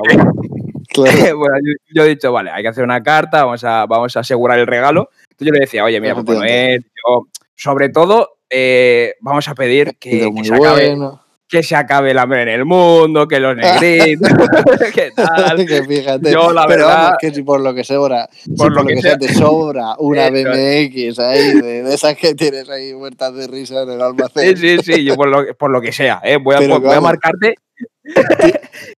[0.95, 1.39] Claro.
[1.39, 4.21] bueno, yo, yo he dicho, vale, hay que hacer una carta, vamos a, vamos a
[4.21, 5.11] asegurar el regalo.
[5.31, 7.27] Entonces yo le decía, oye, mira, Papá Noel, yo,
[7.57, 11.21] sobre todo, eh, vamos a pedir que, se acabe, bueno.
[11.49, 14.31] que se acabe el hambre en el mundo, que los negritos,
[14.95, 15.67] que tal.
[15.67, 16.31] que fíjate.
[16.33, 18.87] Yo, la Pero verdad- vamos, que si por lo que sobra, si Por lo lo
[18.87, 19.19] que que sea, sea.
[19.19, 20.31] te sobra una.
[20.31, 24.57] BMX ahí, de, de esas que tienes ahí muertas de risa en el Sí, almacén.
[24.57, 26.37] sí, sí, yo por lo, por lo que sea, ¿eh?
[26.37, 27.03] voy, a, Pero voy a vamos.
[27.05, 27.55] marcarte.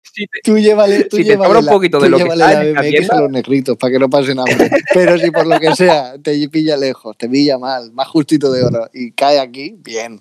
[0.03, 3.11] Si te- Tú llévale, tú Si te sobra un poquito de lo que la BMX
[3.11, 4.71] a los negritos para que no pasen hambre.
[4.95, 8.65] Pero si por lo que sea te pilla lejos, te pilla mal, más justito de
[8.65, 10.21] oro y cae aquí, bien.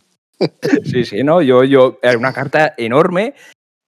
[0.83, 3.33] Sí, sí, no, yo, yo, era una carta enorme.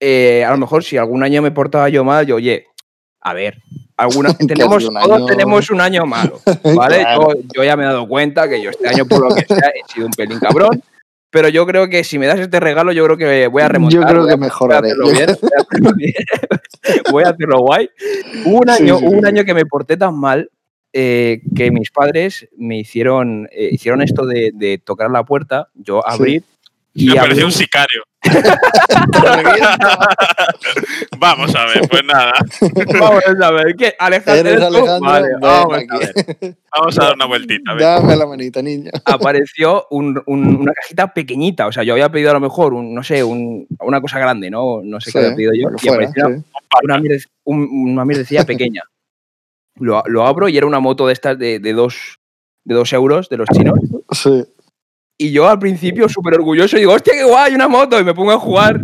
[0.00, 2.66] eh, a lo mejor si algún año me portaba yo mal, yo, oye,
[3.20, 3.58] a ver,
[3.96, 6.40] alguna, Que ha tenemos, todos tenemos un año malo,
[6.74, 7.00] ¿vale?
[7.00, 7.34] Claro.
[7.34, 9.68] Yo, yo ya me he dado cuenta que yo este año, por lo que sea,
[9.68, 10.82] he sido un pelín cabrón.
[11.30, 14.00] Pero yo creo que si me das este regalo, yo creo que voy a remontar.
[14.00, 14.94] Yo creo que mejoraré.
[14.94, 16.14] voy a hacerlo bien,
[17.12, 17.90] voy a hacerlo guay.
[18.46, 20.50] Hubo un año, sí, un año que me porté tan mal
[20.94, 26.06] eh, que mis padres me hicieron, eh, hicieron esto de, de tocar la puerta, yo
[26.06, 26.44] abrir
[27.06, 28.02] Me pareció un- sicario.
[31.18, 32.32] Vamos a ver, pues nada.
[32.98, 33.94] Vamos a ver, ¿qué?
[33.98, 34.62] Alejandro, Eres.
[34.64, 36.56] Alejandro, Vale, vamos a ver.
[36.76, 37.74] Vamos a dar una vueltita.
[37.74, 38.90] Dame la manita, niña.
[39.04, 42.94] Apareció un- un- una cajita pequeñita, o sea, yo había pedido a lo mejor, un,
[42.94, 44.80] no sé, un- una cosa grande, ¿no?
[44.82, 45.68] No sé qué había pedido yo.
[45.76, 46.44] Y fuera, apareció sí.
[46.84, 48.82] una, mierde- un- una mierdecilla pequeña.
[49.76, 52.18] Lo, lo abro y era una moto de estas de, de dos,
[52.64, 53.78] de dos euros de los chinos.
[54.10, 54.44] Sí.
[55.18, 57.98] Y yo al principio súper orgulloso digo, hostia, qué guay, una moto.
[57.98, 58.80] Y me pongo a jugar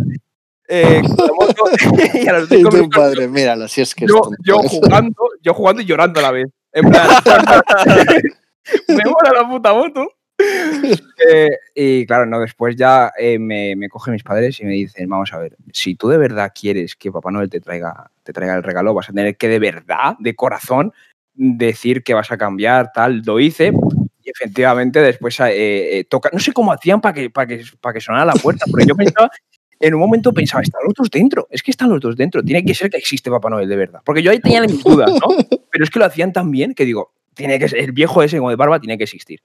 [0.68, 1.64] eh, con la moto.
[2.14, 5.30] y a los Y cinco tu minutos padre, míralo, si es que yo, yo jugando,
[5.42, 6.46] yo jugando y llorando a la vez.
[6.72, 7.08] En plan,
[8.88, 10.08] me mola la puta moto.
[11.30, 15.08] Eh, y claro, no, después ya eh, me, me cogen mis padres y me dicen,
[15.08, 18.56] vamos a ver, si tú de verdad quieres que Papá Noel te traiga, te traiga
[18.56, 20.92] el regalo, vas a tener que de verdad, de corazón,
[21.34, 23.72] decir que vas a cambiar, tal, lo hice.
[24.24, 27.92] Y efectivamente después eh, eh, toca, no sé cómo hacían para que, para que, para
[27.92, 29.30] que sonara la puerta, porque yo pensaba,
[29.78, 32.64] en un momento pensaba, están los dos dentro, es que están los dos dentro, tiene
[32.64, 34.00] que ser que existe Papá Noel de verdad.
[34.04, 35.36] Porque yo ahí tenía mis dudas, ¿no?
[35.70, 38.38] Pero es que lo hacían tan bien que digo, tiene que ser, el viejo ese
[38.38, 39.42] como de barba tiene que existir.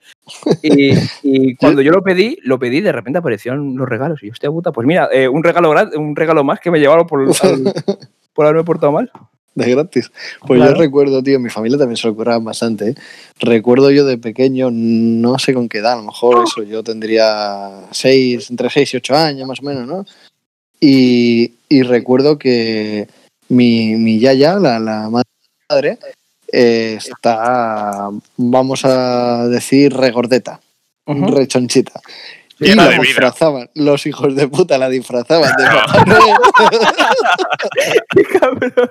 [0.61, 4.23] Y, cuando yo lo pedí, lo pedí, de repente aparecieron los regalos.
[4.23, 7.07] Y yo, hostia puta, pues mira, eh, un, regalo, un regalo más que me llevaron
[7.07, 7.27] por,
[8.33, 9.11] por haberme portado mal.
[9.55, 10.11] De gratis.
[10.45, 10.73] Pues Claro.
[10.75, 12.89] yo recuerdo, tío, mi familia también se lo curraba bastante.
[12.89, 12.95] ¿eh?
[13.39, 17.85] Recuerdo yo de pequeño, no sé con qué edad, a lo mejor eso, yo tendría
[17.91, 20.05] seis, entre 6 y 8 años más o menos, ¿no?
[20.79, 23.07] Y, y recuerdo que
[23.49, 25.97] mi, mi yaya, la, la madre,
[26.53, 30.61] eh, está, vamos a decir, regordeta,
[31.05, 31.25] Ujú.
[31.27, 31.99] rechonchita.
[32.61, 35.63] Y la de disfrazaban, los hijos de puta la disfrazaban de.
[35.65, 36.35] Papá Noel.
[38.09, 38.89] Qué cabrón.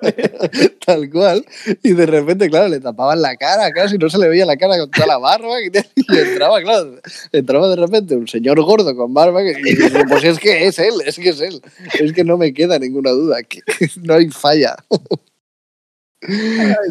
[0.86, 1.44] Tal cual.
[1.82, 4.78] Y de repente, claro, le tapaban la cara casi, no se le veía la cara
[4.78, 5.60] con toda la barba.
[5.60, 5.70] Y
[6.16, 6.94] entraba, claro,
[7.32, 9.42] entraba de repente un señor gordo con barba.
[9.42, 11.60] Que, y dice, pues es que es él, es que es él.
[11.98, 13.60] Es que no me queda ninguna duda, que
[14.02, 14.76] no hay falla.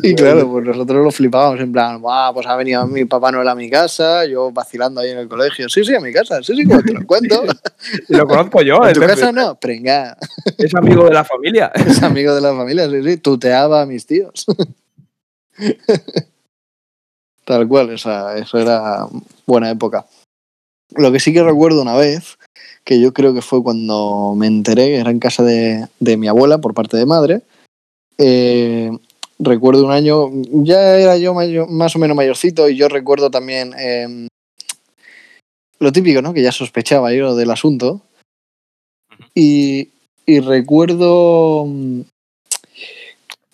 [0.03, 3.47] Y claro, pues nosotros lo flipábamos en plan, "Buah, pues ha venido mi papá Noel
[3.49, 5.67] a mi casa, yo vacilando ahí en el colegio.
[5.67, 7.43] Sí, sí, a mi casa, sí, sí, como te lo cuento.
[8.07, 9.59] Lo conozco yo, ¿En es, tu casa no?
[9.59, 10.17] Prenga.
[10.57, 11.71] es amigo de la familia.
[11.75, 13.17] Es amigo de la familia, sí, sí.
[13.17, 14.45] Tuteaba a mis tíos.
[17.43, 19.05] Tal cual, esa, eso era
[19.45, 20.05] buena época.
[20.95, 22.37] Lo que sí que recuerdo una vez,
[22.85, 26.27] que yo creo que fue cuando me enteré, que era en casa de, de mi
[26.27, 27.41] abuela por parte de madre.
[28.17, 28.89] eh,
[29.39, 30.29] recuerdo un año,
[30.63, 34.27] ya era yo mayo- más o menos mayorcito, y yo recuerdo también eh,
[35.79, 36.33] lo típico, ¿no?
[36.33, 38.01] Que ya sospechaba yo del asunto.
[39.33, 39.89] Y,
[40.25, 41.65] y recuerdo.
[41.67, 42.01] mm,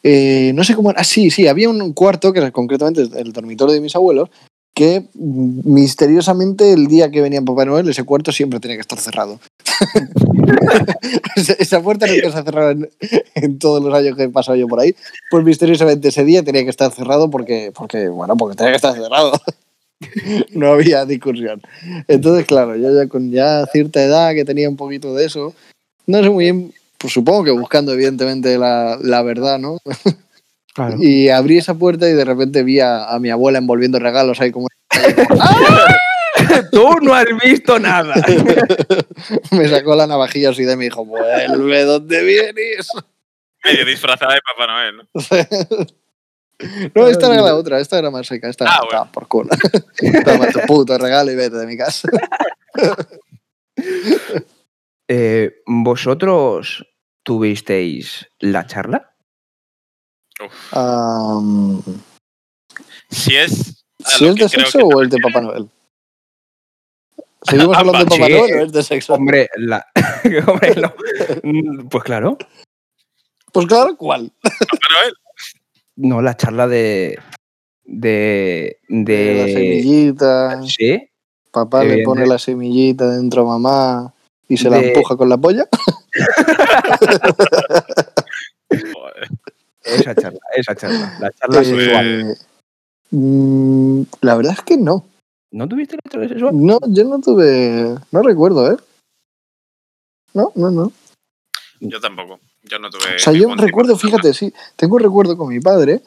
[0.04, 1.02] eh, no sé cómo era.
[1.02, 4.30] Ah, sí, sí, había un cuarto, que era concretamente el dormitorio de mis abuelos,
[4.74, 9.40] que misteriosamente el día que venía Papá Noel, ese cuarto siempre tenía que estar cerrado.
[11.36, 12.90] Esa- Esa puerta nunca se ha cerrado en,
[13.36, 14.96] en todos los años que he pasado yo por ahí.
[15.30, 18.94] Pues misteriosamente ese día tenía que estar cerrado porque, porque bueno, porque tenía que estar
[18.94, 19.32] cerrado.
[20.52, 21.62] no había discusión.
[22.08, 25.54] Entonces, claro, yo ya con ya cierta edad que tenía un poquito de eso,
[26.08, 29.78] no sé muy bien, pues supongo que buscando evidentemente la, la verdad, ¿no?
[30.74, 30.98] Claro.
[31.00, 34.52] Y abrí esa puerta y de repente vi a, a mi abuela envolviendo regalos ahí
[34.52, 34.68] como...
[36.72, 38.16] Tú no has visto nada.
[39.52, 42.90] me sacó la navajilla así de mi hijo, vuelve donde vienes.
[43.64, 45.08] Medio disfrazada de Papá Noel, ¿no?
[46.96, 49.50] No, esta era la otra, esta era más seca, esta Ah, estaba por culo.
[50.26, 52.10] Toma tu puto regalo y vete de mi casa.
[55.08, 56.86] Eh, ¿Vosotros
[57.24, 59.13] tuvisteis la charla?
[63.10, 63.84] Si es.
[64.06, 65.70] ¿Si es de sexo o el de Papá Noel?
[67.44, 68.30] ¿Seguimos hablando de Papá.
[68.30, 69.14] Noel o es de sexo?
[69.14, 69.86] Hombre, la...
[70.48, 70.94] Hombre, no.
[71.44, 72.38] Mm, Pues claro.
[73.52, 74.32] Pues claro, ¿cuál?
[74.42, 75.14] Papá Noel.
[75.96, 77.20] No, la charla de.
[77.86, 78.80] De.
[78.88, 81.10] De la semillita, sí.
[81.52, 84.14] papá le pone la semillita dentro a mamá
[84.48, 85.68] y se la empuja con la polla.
[89.84, 91.18] Esa charla, esa charla.
[91.20, 92.38] La charla Eh, sexual.
[93.12, 95.06] mm, la verdad es que no.
[95.52, 96.52] ¿No tuviste la charla sexual?
[96.56, 97.96] No, yo no tuve.
[98.12, 98.78] No recuerdo, ¿eh?
[100.34, 100.92] No, no, no.
[101.80, 102.40] Yo tampoco.
[102.64, 103.16] Yo no tuve.
[103.16, 106.02] O sea, yo recuerdo, fíjate, sí, tengo un recuerdo con mi padre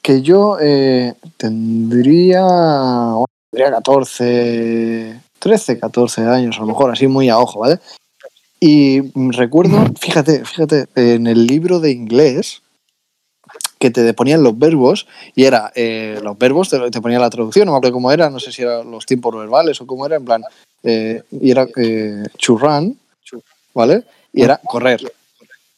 [0.00, 2.46] que yo eh, tendría,
[3.50, 7.80] tendría 14, 13, 14 años, a lo mejor, así muy a ojo, ¿vale?
[8.60, 9.00] Y
[9.32, 12.62] recuerdo, fíjate, fíjate, en el libro de inglés
[13.78, 17.66] que te ponían los verbos y era eh, los verbos, te, te ponía la traducción,
[17.66, 20.16] no me acuerdo cómo era, no sé si eran los tiempos verbales o cómo era,
[20.16, 20.42] en plan,
[20.82, 22.98] eh, y era eh, run,
[23.74, 24.04] ¿vale?
[24.32, 25.00] Y era correr.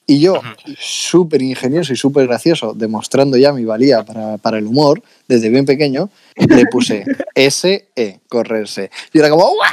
[0.07, 0.41] Y yo,
[0.79, 5.67] súper ingenioso y súper gracioso, demostrando ya mi valía para, para el humor, desde bien
[5.67, 8.91] pequeño, le puse S-E, correrse.
[9.13, 9.71] Y era como, ¡guau!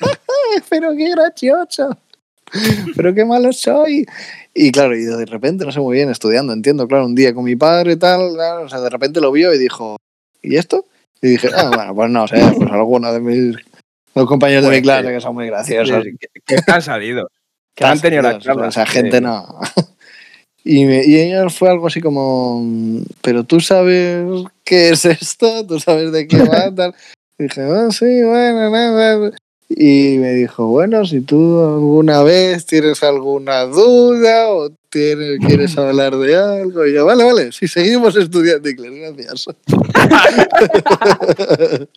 [0.68, 1.96] Pero qué gracioso.
[2.96, 4.06] Pero qué malo soy.
[4.54, 7.44] Y claro, y de repente, no sé muy bien, estudiando, entiendo, claro, un día con
[7.44, 9.96] mi padre y tal, claro, o sea, de repente lo vio y dijo,
[10.42, 10.86] ¿y esto?
[11.22, 13.56] Y dije, ah, bueno, pues no sé, pues alguno de mis
[14.14, 16.04] los compañeros de mi Pues, clase eh, que son muy graciosos.
[16.04, 17.28] Que, que han salido.
[17.74, 18.68] Que han tenido la Dios, charla.
[18.68, 19.46] Esa gente no.
[20.62, 22.62] Y, me- y ella fue algo así como,
[23.22, 24.26] pero tú sabes
[24.62, 26.94] qué es esto, tú sabes de qué va, tal.
[27.38, 29.30] Y dije, ah, sí, bueno, nada.
[29.72, 36.16] Y me dijo, bueno, si tú alguna vez tienes alguna duda o tienes, quieres hablar
[36.16, 39.46] de algo, y yo, vale, vale, si seguimos estudiando inglés, gracias.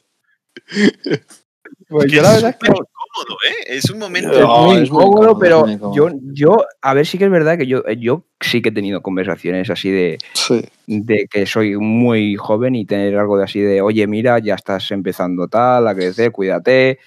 [1.90, 3.66] Pues yo la verdad es que incómodo, ¿eh?
[3.68, 4.40] Es un momento.
[4.40, 5.96] No, muy es muy incómodo, incómodo, pero es muy incómodo.
[5.96, 9.02] yo, yo, a ver, sí que es verdad que yo, yo sí que he tenido
[9.02, 13.82] conversaciones así de, Sí, de que soy muy joven y tener algo de así de,
[13.82, 17.00] oye, mira, ya estás empezando tal, a crecer, cuídate,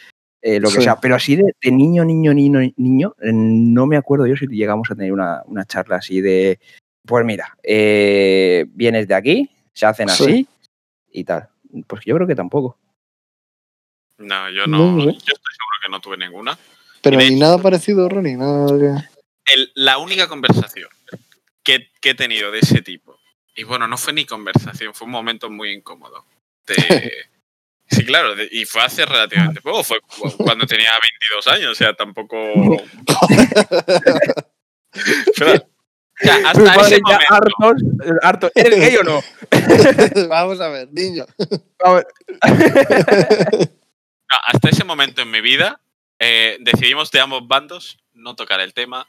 [0.48, 0.82] eh, lo que Sí.
[0.82, 1.00] sea.
[1.00, 4.88] Pero así de, de niño, niño, niño, niño, eh, no me acuerdo yo si llegamos
[4.90, 6.60] a tener una, una charla así de,
[7.04, 10.22] pues mira, eh, vienes de aquí, se hacen Sí.
[10.24, 10.48] así
[11.10, 11.48] y tal.
[11.88, 12.78] Pues yo creo que tampoco.
[14.18, 15.00] No, yo No no.
[15.00, 15.06] sé.
[15.06, 16.56] Yo estoy seguro que no tuve ninguna.
[17.02, 19.52] pero ni hecho- nada parecido, Ronnie, nada que...
[19.52, 20.88] El- la única conversación
[21.62, 23.18] que, que he tenido de ese tipo,
[23.54, 26.24] y bueno, no fue ni conversación, fue un momento muy incómodo.
[26.66, 26.74] de-
[27.88, 31.94] sí, claro, y fue hace relativamente poco, fue cu- cuando tenía 22 años, o sea,
[31.94, 32.36] tampoco...
[34.92, 35.64] Espera.
[36.18, 37.82] O sea, Tus hasta padres ese ya momento, hartos,
[38.22, 38.52] hartos.
[38.54, 39.22] ¿Eres gay o no?
[40.28, 41.26] Vamos a ver, niño.
[41.84, 42.06] A ver.
[44.30, 45.78] no, hasta ese momento en mi vida,
[46.18, 49.06] eh, decidimos de ambos bandos no tocar el tema.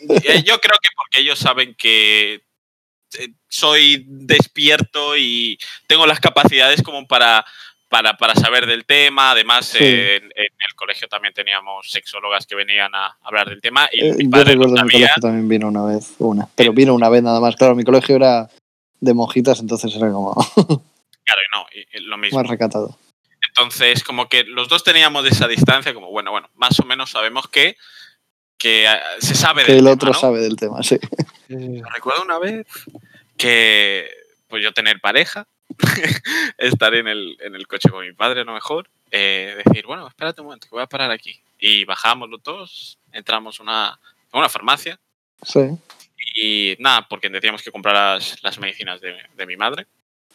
[0.00, 2.42] Eh, Yo creo que porque ellos saben que
[3.18, 7.46] eh, soy despierto y tengo las capacidades como para,
[7.88, 9.30] para, para saber del tema.
[9.32, 9.78] Además, Sí.
[9.80, 10.30] eh, en, en
[10.68, 14.30] el colegio también teníamos sexólogas que venían a hablar del tema y Eh, mi Yo
[14.30, 16.46] padre recuerdo en mi colegio también vino una vez, una.
[16.54, 17.56] Pero vino una vez nada más.
[17.56, 18.48] Claro, mi colegio era
[19.00, 20.34] de monjitas, entonces era como
[21.24, 22.38] Claro, y no, y- y lo mismo.
[22.38, 22.98] más recatado.
[23.48, 27.48] Entonces, como que los dos teníamos esa distancia, como, bueno, bueno, más o menos sabemos
[27.48, 27.76] que,
[28.58, 30.18] que eh, se sabe Que del el tema, otro ¿no?
[30.18, 30.98] sabe del tema, sí.
[31.48, 32.66] Recuerdo una vez
[33.36, 34.10] que,
[34.48, 35.46] pues yo tener pareja,
[36.58, 40.06] estar en el, en el coche con mi padre a lo mejor, eh, decir, bueno,
[40.06, 41.40] espérate un momento, que voy a parar aquí.
[41.58, 44.00] Y bajamos los dos, entramos a una,
[44.32, 44.98] una farmacia
[45.42, 45.60] Sí,
[46.34, 49.86] y nada, porque decíamos que comprar las, las medicinas de, de mi madre.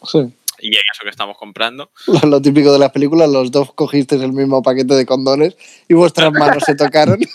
[0.02, 0.18] sí.
[0.60, 4.22] Y en eso que estamos comprando, Lo, lo típico de las películas, los dos cogisteis
[4.22, 5.56] el mismo paquete de condones
[5.88, 7.18] y vuestras manos se tocaron.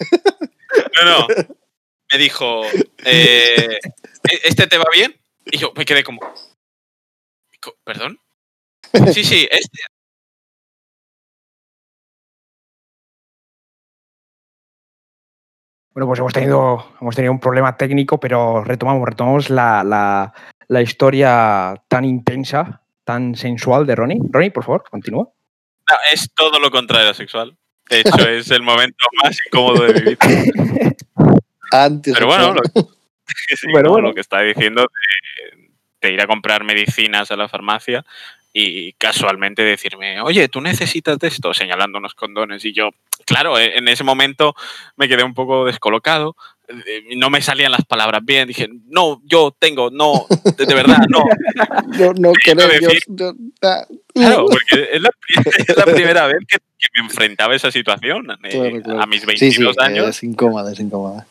[1.03, 1.27] No, no.
[2.11, 2.61] Me dijo,
[3.05, 3.79] eh,
[4.43, 5.15] ¿este te va bien?
[5.51, 6.33] Y yo me quedé como, "Co-
[7.83, 8.19] ¿perdón?
[9.13, 9.79] Sí, sí, este.
[15.93, 20.33] Bueno, pues hemos tenido, hemos tenido un problema técnico, pero retomamos, retomamos la, la-
[20.67, 24.19] la historia tan intensa, tan sensual de Ronnie.
[24.29, 25.23] Ronnie, por favor, continúa.
[25.89, 27.57] No, es todo lo contrario a sexual.
[27.89, 30.93] De hecho, es el momento más incómodo de mi vida.
[31.71, 32.13] Antes.
[32.13, 32.61] Pero bueno, lo,
[33.25, 33.89] sí, Pero ¿no?
[33.91, 34.07] bueno.
[34.09, 35.68] lo que está diciendo de,
[36.01, 38.05] de ir a comprar medicinas a la farmacia
[38.51, 42.65] y casualmente decirme, oye, tú necesitas de esto, señalando unos condones.
[42.65, 42.89] Y yo,
[43.25, 44.55] claro, e- en ese momento
[44.97, 46.35] me quedé un poco descolocado.
[46.67, 48.47] eh, No me salían las palabras bien.
[48.47, 50.25] Dije, no, yo tengo, no,
[50.57, 51.23] de, de verdad, no.
[51.99, 53.85] no, no Queriendo querer, yo- decir- yo- ah,
[54.15, 55.09] Claro, porque es la,
[55.67, 58.31] es la primera vez que, que me enfrentaba a esa situación.
[58.43, 59.01] eh, Claro, claro.
[59.01, 60.07] A mis Sí, sí, 22 años.
[60.07, 61.27] es incómoda, es incómoda.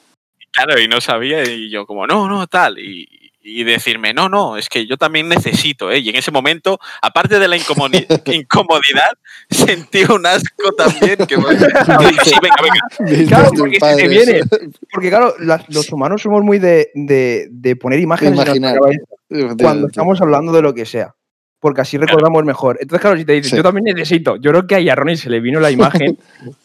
[0.52, 4.56] Claro, y no sabía, y yo como, no, no, tal, y, y decirme, no, no,
[4.56, 5.98] es que yo también necesito, ¿eh?
[6.00, 9.10] Y en ese momento, aparte de la incomodi- incomodidad,
[9.50, 11.36] sentí un asco también, que
[12.24, 12.80] sí, venga, venga.
[13.10, 14.40] ¿Viste Claro, porque se te viene.
[14.92, 18.80] Porque claro, las- los humanos somos muy de, de- de poner imágenes en nuestra imaginar.
[18.80, 21.14] cabeza cuando estamos hablando de lo que sea.
[21.60, 22.78] Porque así recordamos mejor.
[22.80, 23.56] Entonces, claro, si te dices, Sí.
[23.56, 24.36] yo también necesito.
[24.36, 26.16] Yo creo que a Ronnie se le vino la imagen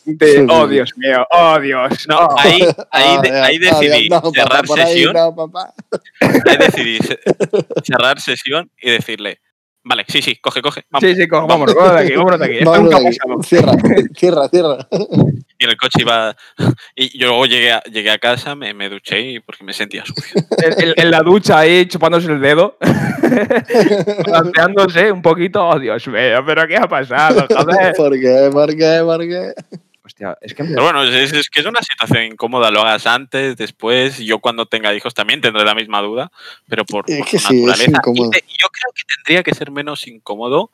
[0.06, 0.46] de, Sí, sí.
[0.50, 2.06] oh Dios mío, oh Dios.
[2.08, 2.36] No, oh".
[2.40, 5.74] ahí, ahí, Ah, de- ahí ah, decidí papá, cerrar por ahí, sesión, no, papá.
[6.22, 7.00] ahí decidí
[7.84, 9.40] cerrar sesión y decirle,
[9.84, 11.10] vale, sí, sí, coge, coge, vamos.
[11.10, 12.64] Sí, sí, cojo, vámonos, vámonos de aquí, vámonos de aquí.
[12.64, 13.48] Vámonos de aquí.
[13.48, 13.74] Cierra,
[14.16, 14.88] cierra, cierra.
[15.64, 16.36] Y en el coche iba,
[16.96, 20.04] y yo luego llegué a, llegué a casa, me, me duché y porque me sentía
[20.06, 20.44] sucio.
[20.62, 22.78] En, en- en la ducha ahí chupándose el dedo,
[24.24, 27.48] planteándose un poquito, oh Dios mío, pero ¿qué ha pasado?
[27.50, 27.94] Joder.
[27.96, 28.50] ¿Por qué?
[28.52, 29.02] ¿Por qué?
[29.04, 29.54] ¿Por qué?
[30.06, 33.56] Hostia, es que Pero bueno, es, es que es una situación incómoda, lo hagas antes,
[33.56, 34.18] después.
[34.18, 36.30] Yo cuando tenga hijos también tendré la misma duda,
[36.68, 37.92] pero por, Es por que su sí, es naturaleza.
[37.92, 38.30] Y incómodo.
[38.32, 40.72] te- yo creo que tendría que ser menos incómodo,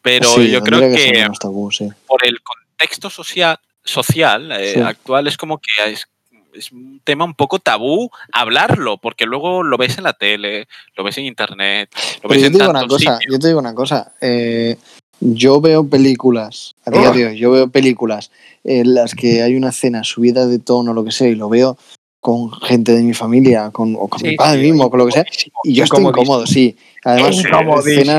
[0.00, 1.90] pero Sí, yo creo que, menos tabú, sí.
[2.06, 4.80] por el contexto social, social eh, Sí.
[4.80, 6.06] actual es como que es,
[6.54, 10.66] es un tema un poco tabú hablarlo, porque luego lo ves en la tele,
[10.96, 11.90] lo ves en internet,
[12.22, 13.32] lo Pero ves yo en te digo una cosa, sitios.
[13.32, 14.12] yo te digo una cosa.
[14.20, 14.76] eh,
[15.22, 18.30] yo veo películas, a día de hoy, yo veo películas
[18.64, 21.76] en las que hay una escena subida de tono, lo que sea, y lo veo
[22.20, 25.06] con gente de mi familia, con, o con Sí, mi padre sí, mismo, con lo
[25.06, 25.24] que sea,
[25.64, 26.74] y yo estoy incómodo, sí.
[27.04, 27.46] Además, escenas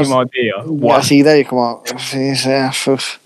[0.07, 0.63] Incomodísimo, tío.
[0.65, 0.97] Buah.
[0.97, 1.81] así y es como,
[2.87, 3.17] uf.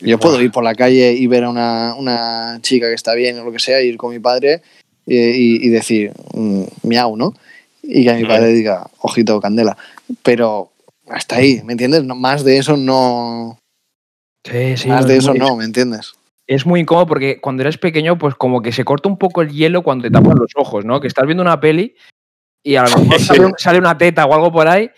[0.00, 3.38] Yo puedo ir por la calle y ver a una, una chica que está bien
[3.38, 4.62] o lo que sea, ir con mi padre
[5.06, 7.34] y, y- y decir mm, miau, ¿no?
[7.82, 9.76] Y que a mi padre diga, ojito, candela.
[10.22, 10.70] Pero
[11.08, 12.04] hasta ahí, ¿me entiendes?
[12.04, 13.58] No, más de eso no.
[14.46, 16.14] Sí, sí, más de eso no, ¿me entiendes?
[16.46, 19.50] Es muy incómodo porque cuando eres pequeño, pues como que se corta un poco el
[19.50, 21.00] hielo cuando te tapan los ojos, ¿no?
[21.00, 21.94] Que estás viendo una peli
[22.64, 23.20] y a lo mejor
[23.58, 24.90] sale una teta o algo por ahí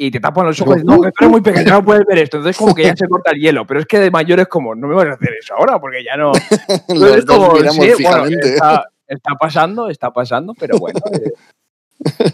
[0.00, 2.36] y te tapan los ojos no, tú eres muy pequeño, no puedes ver esto.
[2.36, 3.66] Entonces como que ya se corta el hielo.
[3.66, 6.04] Pero es que de mayor es como, no me vas a hacer eso ahora porque
[6.04, 6.32] ya no...
[6.88, 8.54] Entonces, como, miramos sí, bueno, fijamente.
[8.54, 11.32] está, está pasando, está pasando, pero bueno, eh,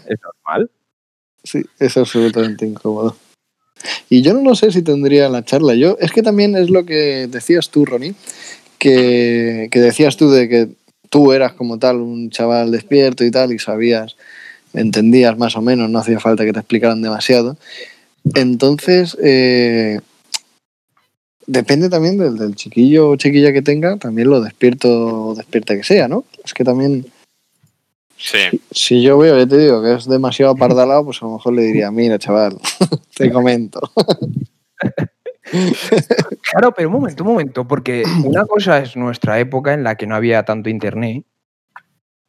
[0.07, 0.69] es normal.
[1.43, 3.15] Sí, es absolutamente incómodo.
[4.09, 5.73] Y yo no lo sé si tendría la charla.
[5.73, 8.15] Yo, es que también es lo que decías tú, Ronnie,
[8.77, 10.69] que, que decías tú de que
[11.09, 14.15] tú eras como tal un chaval despierto y tal, y sabías,
[14.75, 17.57] entendías más o menos, no hacía falta que te explicaran demasiado.
[18.33, 19.99] Entonces, eh,
[21.47, 25.83] depende también del, del chiquillo o chiquilla que tenga, también lo despierto o despierta que
[25.83, 26.25] sea, ¿no?
[26.43, 27.05] Es que también
[28.17, 31.53] Sí, si yo veo, ya te digo, que es demasiado apardalado, pues a lo mejor
[31.53, 32.57] le diría, mira, chaval,
[33.15, 33.79] te comento.
[36.51, 40.07] Claro, pero un momento, un momento, porque una cosa es nuestra época en la que
[40.07, 41.23] no había tanto internet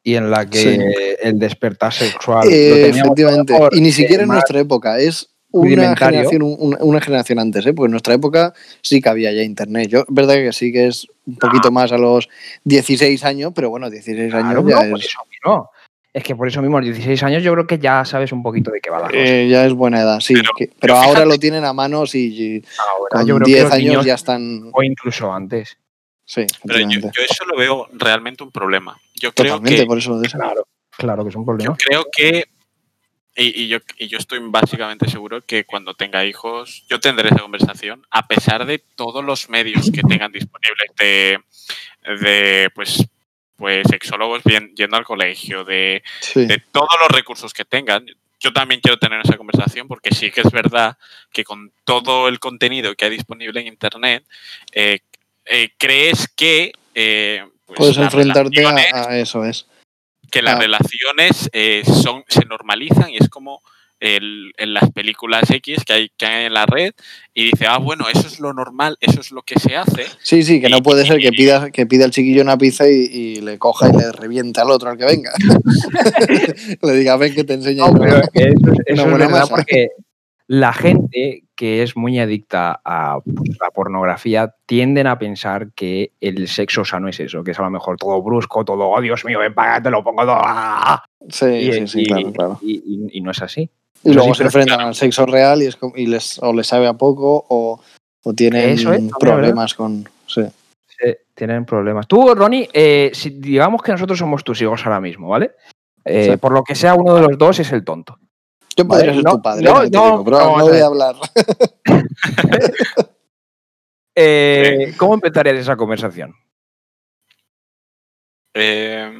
[0.06, 0.78] y en la que Sí.
[1.20, 3.52] el despertar sexual Eh, lo efectivamente.
[3.52, 7.72] mejor, Y ni siquiera en nuestra época, es una generación, una, una generación antes, ¿eh?
[7.74, 9.88] porque en nuestra época sí que había ya internet.
[9.88, 12.28] Yo, es verdad que sí que es un poquito más a los
[12.62, 15.70] 16 años, pero bueno, 16 Claro, años no, ya, por es, eso mismo.
[16.14, 18.44] Es que por eso mismo, a los 16 años, yo creo que ya sabes un
[18.44, 19.18] poquito de qué va la cosa.
[19.18, 20.34] eh, ya es buena edad, sí.
[20.34, 23.34] Pero- que- pero pero ahora fíjate- lo tienen a manos y, y Ahora, con yo
[23.36, 24.70] creo que 10 los años niños, ya están...
[24.72, 25.76] o incluso antes.
[26.28, 29.00] Sí, pero yo, yo eso lo veo realmente un problema.
[29.14, 30.20] Yo creo Totalmente, que por eso lo.
[30.22, 31.76] Claro, claro que es un Yo problema.
[31.78, 32.44] creo que,
[33.36, 37.38] y, y yo, y yo estoy básicamente seguro que cuando tenga hijos, yo tendré esa
[37.38, 41.38] conversación, a pesar de todos los medios que tengan disponibles de,
[42.20, 43.06] de pues,
[43.56, 46.44] pues sexólogos bien- yendo al colegio, de, Sí.
[46.46, 48.04] de todos los recursos que tengan.
[48.40, 50.98] Yo también quiero tener esa conversación porque sí que es verdad
[51.32, 54.24] que con todo el contenido que hay disponible en Internet,
[54.72, 54.98] eh,
[55.46, 56.72] eh, crees que...
[56.94, 59.66] eh, pues, Puedes enfrentarte a, a eso, es.
[60.30, 60.60] que las Ah.
[60.60, 63.60] relaciones eh, son, se normalizan y es como
[63.98, 66.92] el- en las películas X que hay, que hay en la red
[67.32, 70.04] y dice, ah, bueno, eso es lo normal, eso es lo que se hace.
[70.22, 72.86] Sí, sí, que no Y- puede ser que pida, que pida el chiquillo una pizza
[72.88, 75.32] y, y le coja y le reviente al otro al que venga.
[76.82, 77.88] le diga, ven que te enseño.
[77.88, 77.98] No, yo".
[77.98, 79.54] pero eso, eso es buena verdad masa.
[79.56, 79.88] porque
[80.46, 86.46] la gente que es muy adicta a pues, la pornografía tienden a pensar que el
[86.48, 89.38] sexo sano es eso, que es a lo mejor todo brusco, todo, oh Dios mío,
[89.40, 90.38] ven para te lo pongo todo.
[90.38, 91.02] ¡ah!
[91.28, 92.58] Sí, Y, sí, sí, y- claro, claro.
[92.62, 93.68] y- no es así.
[94.04, 96.92] Y luego se enfrentan al sexo real y, es y les, o les sabe a
[96.92, 97.80] poco o,
[98.22, 100.08] o tienen Eso es, también, problemas con...
[100.26, 100.42] Sí.
[100.86, 102.06] Sí, tienen problemas.
[102.06, 105.52] Tú, Ronnie, eh, si digamos que nosotros somos tus hijos ahora mismo, ¿vale?
[106.04, 106.36] Eh, Sí.
[106.36, 108.18] Por lo que sea, uno de los dos es el tonto.
[108.76, 111.14] Yo podría ser no, tu padre, no, no, digo, no, voy a hablar.
[114.18, 116.34] Eh, ¿Cómo empezarías esa conversación?
[118.54, 119.12] Eh,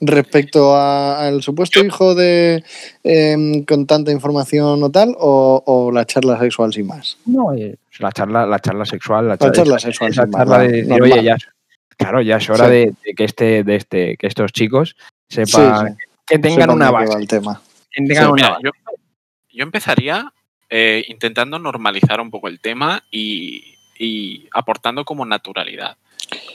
[0.00, 2.62] Respecto a- al supuesto hijo de
[3.02, 7.16] em, con tanta información o tal, o, o la charla sexual sin más.
[7.26, 10.30] No, eh, la charla, la charla sexual, la La charla, charla esa- sexual esa sin
[10.30, 11.48] más, charla de decir, oye, ya, es-
[11.96, 12.70] claro, ya es hora Sí.
[12.72, 14.94] de, de que este, de este, que estos chicos
[15.28, 17.62] sepan, sí, que tengan sepan una base, va el tema.
[17.94, 18.02] Sí,
[18.34, 18.70] mira, yo,
[19.52, 20.32] yo empezaría
[20.70, 25.96] eh, intentando normalizar un poco el tema y, y aportando como naturalidad.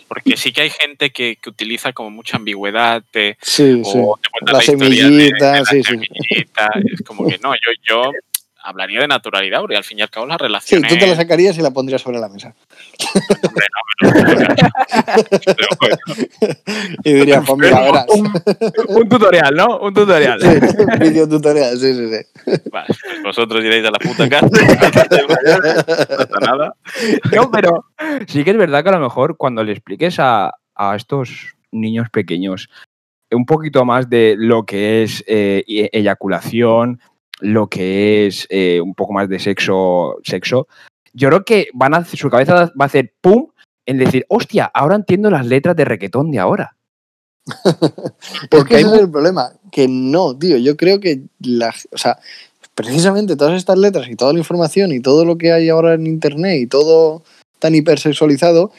[0.07, 3.03] Porque sí que hay gente que, que utiliza como mucha ambigüedad
[3.41, 3.91] Sí, sí.
[3.95, 5.83] o te cuenta La la historia de- semillita, de la sí, sí.
[5.83, 6.71] semillita.
[6.91, 8.11] Es como que no, yo, yo
[8.69, 10.89] hablaría de naturalidad, porque al fin y al cabo las Sí, relaciones...
[10.93, 12.53] tú te la sacarías y la pondrías sobre la mesa.
[13.47, 13.65] hombre,
[14.01, 15.23] no, pero-
[15.55, 15.97] pero bueno,
[17.03, 18.05] Y dirías, pues mira, verás.
[18.09, 18.31] un,
[18.89, 19.79] un tutorial, ¿no?
[19.79, 20.39] Un tutorial.
[20.41, 20.47] Sí,
[20.99, 22.51] video tutorial, sí, sí, sí.
[22.71, 26.75] vale, pues vosotros iréis a la puta casa, no pasa nada.
[27.35, 27.85] No, pero
[28.27, 32.09] sí que es verdad que a lo mejor cuando le expliques a, a estos niños
[32.11, 32.69] pequeños
[33.31, 36.99] un poquito más de lo que es eh, e- eyaculación,
[37.39, 40.67] lo que es eh, un poco más de sexo, sexo,
[41.13, 43.47] yo creo que van a, su cabeza va a hacer pum
[43.85, 46.75] en decir, hostia, ahora entiendo las letras de reggaetón de ahora.
[48.43, 51.73] Es Porque que hay ese es el problema, que no, tío, yo creo que la,
[51.91, 52.19] o sea,
[52.75, 56.07] precisamente todas estas letras y toda la información y todo lo que hay ahora en
[56.07, 57.23] internet y todo
[57.59, 58.71] tan hipersexualizado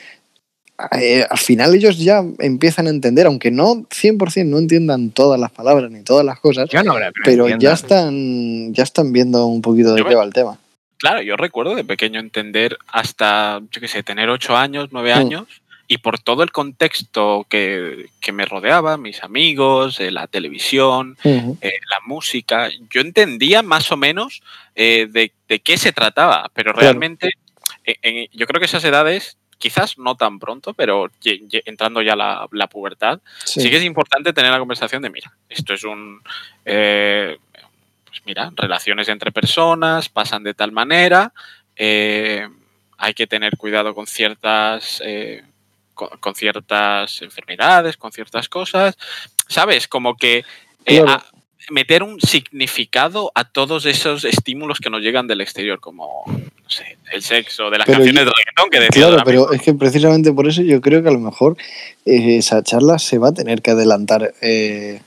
[0.92, 5.50] eh, al final ellos ya empiezan a entender, aunque no 100% no entiendan todas las
[5.50, 7.60] palabras ni todas las cosas, no pero entiendan.
[7.60, 10.58] ya están, ya están viendo un poquito de Yo qué me- va el tema.
[10.98, 15.18] Claro, yo recuerdo de pequeño entender hasta, yo qué sé, tener ocho años, nueve Mm.
[15.18, 15.46] años,
[15.88, 21.54] y por todo el contexto que, que me rodeaba, mis amigos, eh, la televisión, eh,
[21.90, 24.42] la música, yo entendía más o menos
[24.76, 26.80] eh, de, de qué se trataba, pero Claro.
[26.86, 27.30] realmente
[27.84, 32.66] en- yo creo que esas edades, quizás no tan pronto, pero entrando ya la, la
[32.66, 33.60] pubertad, Sí.
[33.60, 33.70] sí.
[33.70, 36.20] que es importante tener la conversación de, mira, esto es un...
[36.64, 37.38] eh,
[38.06, 41.32] pues mira, relaciones entre personas pasan de tal manera,
[41.76, 42.48] eh,
[42.98, 45.00] hay que tener cuidado con ciertas...
[45.04, 45.44] eh,
[45.94, 48.96] con, con ciertas enfermedades, con ciertas cosas,
[49.46, 49.86] ¿sabes?
[49.86, 50.44] Como que
[50.84, 51.10] Claro.
[51.10, 51.24] a-
[51.70, 56.96] meter un significado a todos esos estímulos que nos llegan del exterior, como, no sé,
[57.12, 59.74] el sexo, de las Pero canciones yo- de reggaetón que decía Claro, pero es que
[59.74, 61.56] precisamente por eso yo creo que a lo mejor
[62.04, 65.00] eh, esa charla se va a tener que adelantar eh,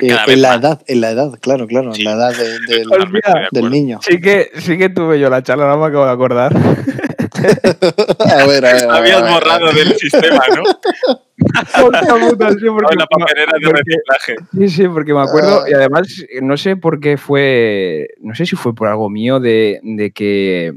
[0.00, 0.58] eh, en la más.
[0.60, 2.00] edad, en la edad, claro, claro, Sí.
[2.02, 2.58] en la edad de-
[3.52, 4.00] del, niño.
[4.02, 6.52] Sí que, sí que tuve yo la charla, ahora me acabo de acordar.
[7.36, 8.90] A ver, a ver.
[8.90, 10.62] Habías borrado del sistema, ¿no?
[11.64, 14.34] Sí, porque- la papelera de porque- reciclaje.
[14.52, 15.70] Sí, sí, porque me acuerdo, Ah.
[15.70, 16.08] y además
[16.42, 20.72] no sé por qué fue, no sé si fue por algo mío de, de que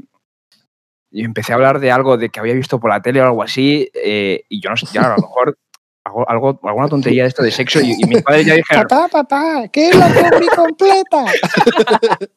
[1.12, 3.42] yo empecé a hablar de algo de que había visto por la tele o algo
[3.42, 5.58] así, eh, y yo no sé, ya a lo mejor
[6.04, 9.08] hago algo, alguna tontería de esto de sexo, y, y mis padres ya dijeron, Papá,
[9.08, 11.24] papá, ¿qué es la combi completa?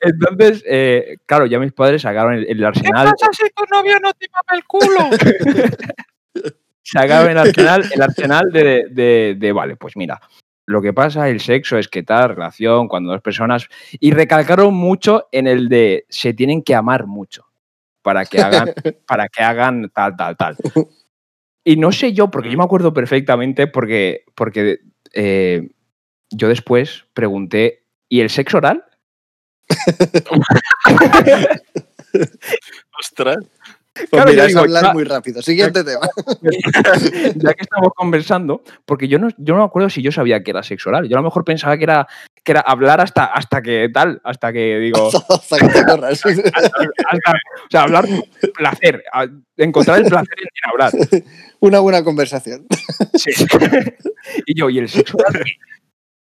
[0.00, 4.26] entonces, eh, claro, ya mis padres sacaron el, el arsenal, si tu novio no te
[4.30, 5.10] mama el culo?
[6.84, 10.20] sacaron el arsenal, el arsenal de, de- de, vale, pues mira,
[10.66, 13.68] lo que pasa, el sexo es que tal relación cuando dos personas.
[14.00, 17.46] Y recalcaron mucho en el de se tienen que amar mucho
[18.02, 18.72] para que hagan,
[19.06, 20.56] para que hagan tal, tal, tal.
[21.64, 24.80] Y no sé yo, porque yo me acuerdo perfectamente, porque, porque
[25.12, 25.70] eh,
[26.30, 28.84] yo después pregunté, ¿y el sexo oral?
[32.98, 33.36] Ostras.
[33.94, 35.40] Pues Claro, mira, yo digo, hablar muy rápido.
[35.40, 36.08] Siguiente tema.
[37.36, 40.50] ya que estamos conversando, porque yo no, yo no me acuerdo si yo sabía que
[40.50, 41.08] era sexo oral.
[41.08, 42.08] Yo a lo mejor pensaba que era,
[42.42, 46.22] que era hablar hasta, hasta que tal, hasta que digo, Hasta que te corras.
[46.26, 48.04] hasta- o sea, hablar
[48.56, 49.04] placer,
[49.56, 50.92] encontrar el placer en, hablar.
[51.60, 52.66] Una buena conversación.
[53.14, 53.30] Sí.
[54.46, 55.44] y yo, ¿y el sexo oral?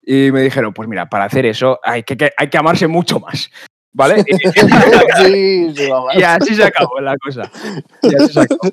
[0.04, 3.50] Y me dijeron, pues mira, para hacer eso hay que- hay que amarse mucho más.
[3.92, 4.24] ¿Vale?
[4.26, 4.34] Y,
[5.22, 6.10] Sí, sí, mamá.
[6.14, 7.50] y así se acabó la cosa.
[8.02, 8.60] Y así se acabó.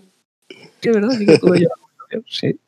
[0.82, 1.10] Sí, ¿verdad?
[1.18, 2.60] Sí que tuve yo la conversación, Sí.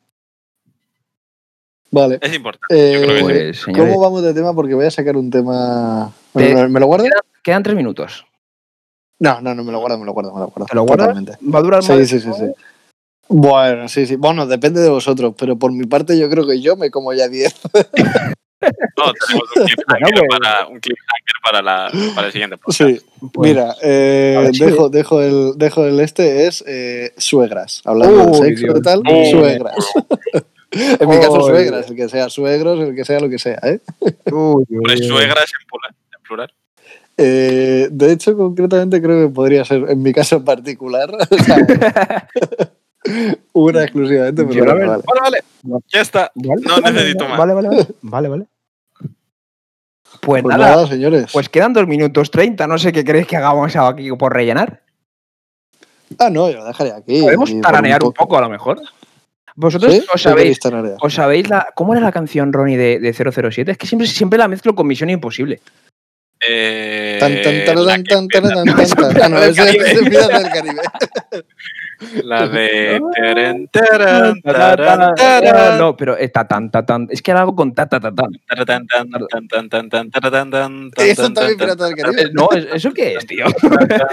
[1.90, 2.18] Vale.
[2.22, 2.92] Es importante.
[2.92, 3.62] yo creo que sí.
[3.64, 4.54] Pues, ¿Cómo vamos de tema?
[4.54, 6.12] Porque voy a sacar un tema.
[6.34, 7.06] Te- ¿Me lo guardo?
[7.42, 8.24] quedan tres minutos.
[9.18, 10.66] No, no, no me lo guardo, me lo guardo, me lo guardo.
[10.66, 11.08] ¿Te lo guardas?
[11.08, 11.38] Totalmente.
[11.50, 12.08] ¿Va a durar Sí, más?
[12.08, 12.44] sí, sí, sí.
[13.28, 14.16] Bueno, sí, sí.
[14.16, 17.28] Bueno, depende de vosotros, pero por mi parte yo creo que yo me como ya
[17.28, 17.54] 10.
[18.96, 22.90] No, tenemos un cliffhanger, Bueno, pues- para, un cliffhanger para, la, para el siguiente podcast.
[22.90, 23.00] Sí.
[23.32, 27.82] Pues, Mira, eh, dejo, dejo, el, dejo el este, es eh, suegras.
[27.84, 29.74] Hablando de sexo y tal, suegras.
[30.72, 33.58] en mi caso, suegras, el que sea suegros, el que sea lo que sea.
[33.62, 33.80] ¿eh?
[34.28, 36.52] suegras en plural.
[37.18, 41.10] Eh, de hecho, concretamente creo que podría ser, en mi caso en particular,
[43.52, 44.86] una exclusivamente, pero vale.
[44.86, 45.38] Vale, vale.
[45.88, 46.30] Ya está.
[46.34, 47.38] Vale, No necesito más.
[47.38, 47.86] Vale, vale, vale.
[48.02, 48.46] Vale, vale.
[50.20, 51.30] Pues, Pues nada, nada, señores.
[51.32, 52.66] pues quedan dos minutos 30.
[52.66, 54.82] No sé qué queréis que hagamos aquí por rellenar.
[56.18, 57.22] ah, no, yo lo dejaré aquí.
[57.22, 58.80] Podemos taranear un poco, a lo mejor.
[59.54, 59.98] ¿Vosotros ¿Sí?
[60.00, 60.58] os ¿Qué sabéis,
[61.00, 61.66] os sabéis la.
[61.74, 63.72] ¿Cómo era la canción, Ronnie, de, de 007?
[63.72, 65.60] Es que siempre, siempre la mezclo con Misión Imposible.
[66.46, 68.42] Eh, Tan, tan, que tan, empieza- taradán, tan, tan.
[72.02, 73.00] Ah, la de.
[73.14, 77.06] teren, taran, taran, No, pero está tan, ta, tan.
[77.10, 78.32] Es que era algo con ta, ta, ta, tan.
[78.66, 82.30] tan, tan, tan, tan, tan, tan, tan, Eso tan, también tan, del Eh, Caribe.
[82.32, 83.46] No, ¿es- ¿eso qué es, tío?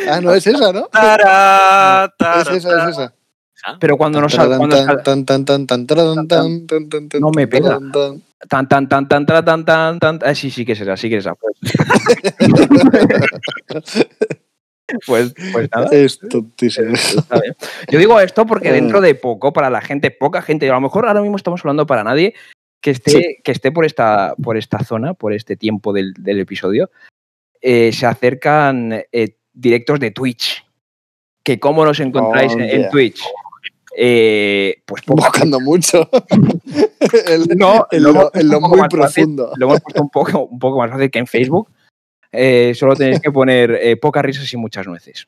[0.10, 0.88] Ah, no, es esa, ¿no?
[2.42, 3.14] Es esa, es esa.
[3.80, 6.90] Pero cuando no sal, Tan, cuando tan, sal- tan, tan, tan, tan, taradán, tan, tan,
[6.90, 7.78] tan, tan, No me pega.
[7.78, 8.22] tan, tan.
[8.48, 10.20] tan, tan, tan, tan, tan, tan, tan, tan.
[10.24, 11.36] Ah, sí, sí que es esa, sí que es esa.
[15.06, 15.88] Pues, pues, nada.
[15.92, 16.94] Es tontísimo.
[16.94, 17.56] Está bien.
[17.90, 18.74] Yo digo esto porque Eh.
[18.74, 21.86] dentro de poco, para la gente, poca gente, a lo mejor ahora mismo estamos hablando
[21.86, 22.34] para nadie
[22.82, 23.38] que esté, Sí.
[23.44, 26.90] que esté por, esta, por esta zona, por este tiempo del, del episodio,
[27.62, 30.66] eh, se acercan eh, directos de Twitch.
[31.44, 32.90] Que cómo nos encontráis en.
[32.90, 33.22] Twitch.
[33.98, 36.08] Eh, pues Buscando mucho.
[37.28, 39.00] El- No, en lo hemos lo, muy fácil.
[39.00, 39.52] profundo.
[39.58, 41.70] Lo hemos puesto un poco, un poco más fácil que en Facebook.
[42.32, 45.28] Eh, solo tenéis que poner eh, pocas risas y muchas nueces.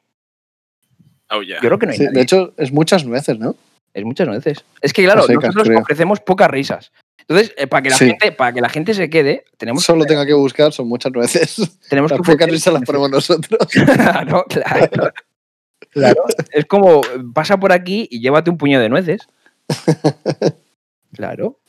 [1.30, 1.56] Oh, yeah.
[1.62, 2.16] Yo creo que no hay Sí, nadie.
[2.18, 3.56] de hecho, es muchas nueces, ¿no?
[3.93, 4.64] Es muchas veces.
[4.82, 5.80] Es que, claro, secas, nosotros creo.
[5.80, 6.91] ofrecemos pocas risas.
[7.20, 8.06] Entonces, eh, para, que la Sí.
[8.08, 11.56] gente, para que la gente se quede, tenemos, Solo tenga que buscar, son muchas nueces.
[11.89, 13.60] tenemos Las que pocas risas las ponemos nosotros.
[13.72, 15.12] claro, claro.
[15.91, 16.24] Claro.
[16.52, 17.02] Es como,
[17.34, 19.22] pasa por aquí y llévate un puño de nueces.
[21.14, 21.60] Claro.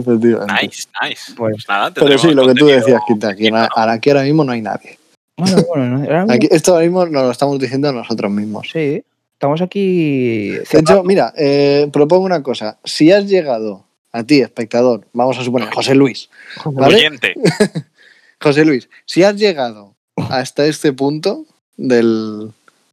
[0.00, 0.52] Efectivamente.
[0.62, 1.32] Nice, nice.
[1.36, 3.66] Pues- Pues nada, Pero sí, lo que tú decías, Quinta, aquí, ¿no?
[3.76, 4.98] aquí ahora mismo no hay nadie.
[5.36, 8.68] Bueno, bueno, no, ahora mismo- Aquí, esto ahora mismo nos lo estamos diciendo nosotros mismos.
[8.72, 9.02] Sí,
[9.34, 10.50] estamos aquí.
[10.50, 12.78] De hecho, mira, eh, propongo una cosa.
[12.84, 16.30] Si has llegado a ti, espectador, vamos a suponer, José Luis,
[16.64, 16.96] ¿vale?
[16.96, 17.34] Oyente.
[18.40, 19.94] José Luis, si has llegado
[20.30, 21.44] hasta este punto
[21.76, 22.50] del,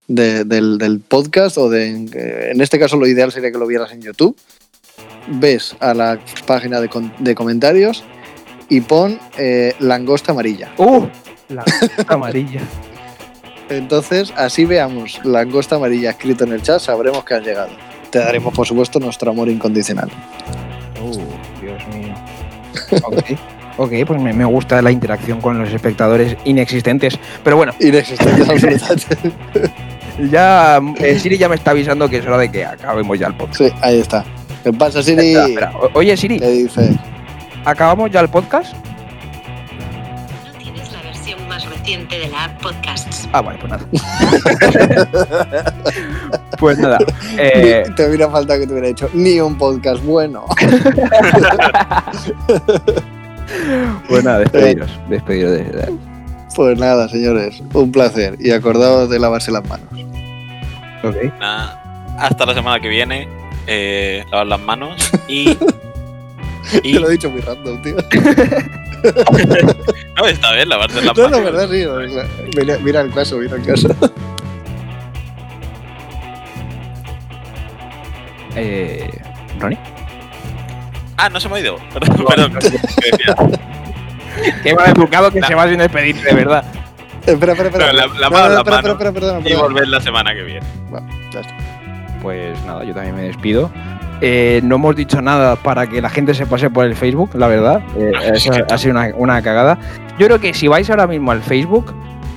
[0.08, 1.88] de- del, del podcast, o de,
[2.51, 4.38] en este caso lo ideal sería que lo vieras en YouTube,
[5.28, 8.03] ves a la página de, comentarios
[8.69, 10.71] y pon eh, langosta amarilla.
[10.78, 11.07] ¡Uh!
[11.49, 11.63] La
[12.07, 12.61] amarilla.
[13.69, 17.69] Entonces, así veamos langosta amarilla escrito en el chat, sabremos que has llegado.
[18.09, 20.09] Te daremos, por supuesto, nuestro amor incondicional.
[21.01, 22.13] Uh, Dios mío.
[23.03, 23.24] Ok,
[23.78, 27.17] ok, pues me, me gusta la interacción con los espectadores inexistentes.
[27.43, 29.17] Pero bueno, Inexistentes absolutamente.
[30.32, 33.36] ya eh, Siri ya me está avisando que es hora de que acabemos ya el
[33.36, 33.57] podcast.
[33.57, 34.24] Sí, ahí está.
[34.64, 35.34] ¿Qué pasa, Siri?
[35.36, 35.72] Espera, espera.
[35.80, 36.97] O- Oye, Siri, ¿Qué dice?
[37.66, 38.74] ¿acabamos ya el podcast?
[40.45, 43.28] No tienes la versión más reciente de la app Podcasts.
[43.34, 43.86] Ah, vale, pues nada.
[46.59, 46.97] pues nada.
[47.38, 50.45] eh, Te hubiera faltado que te hubiera dicho ni un podcast bueno.
[54.07, 54.89] pues nada, despediros.
[55.09, 55.93] Despediros de,
[56.55, 58.38] Pues nada, señores, un placer.
[58.39, 59.88] Y acordaos de lavarse las manos.
[61.03, 61.16] Ok.
[61.39, 63.28] Nada, hasta la semana que viene.
[63.68, 65.51] Eh, lavar las manos y.
[66.84, 67.95] y Te lo he dicho muy random, tío.
[70.18, 71.39] no, está bien, lavarse las No, manos.
[71.39, 71.84] no, verdad, sí.
[71.86, 71.97] no.
[72.61, 73.88] Mira, mira el caso, mira el caso.
[78.55, 79.09] Eh,
[79.59, 79.80] ¿Ronnie?
[81.18, 81.78] Ah, no se me ha ido.
[81.93, 82.59] Perdón, perdón.
[84.64, 86.64] ¿qué mal educado que se va sin despedirte, de verdad.
[87.26, 87.93] Espera, espera, espera.
[87.93, 88.91] La- No, lavaos no, las espera, manos.
[88.91, 90.66] espera, espera, espera, Y volver la semana que viene.
[91.32, 91.55] Ya está.
[92.24, 93.69] Pues nada, yo también me despido.
[94.21, 97.47] Eh, no hemos dicho nada para que la gente se pase por el Facebook, la
[97.47, 97.82] verdad.
[97.97, 99.78] Eh, eso ha sido una, una cagada.
[100.17, 101.93] Yo creo que si vais ahora mismo al Facebook,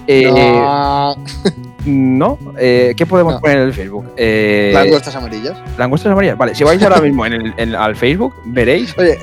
[0.09, 1.17] eh, No.
[1.87, 3.41] no, eh, ¿qué podemos No.
[3.41, 4.07] poner en el Facebook?
[4.17, 5.57] Eh, Langostas amarillas.
[5.79, 6.37] langostas amarillas.
[6.37, 8.93] Vale, si vais ahora mismo en el- en- al Facebook, veréis.
[8.99, 9.19] Oye,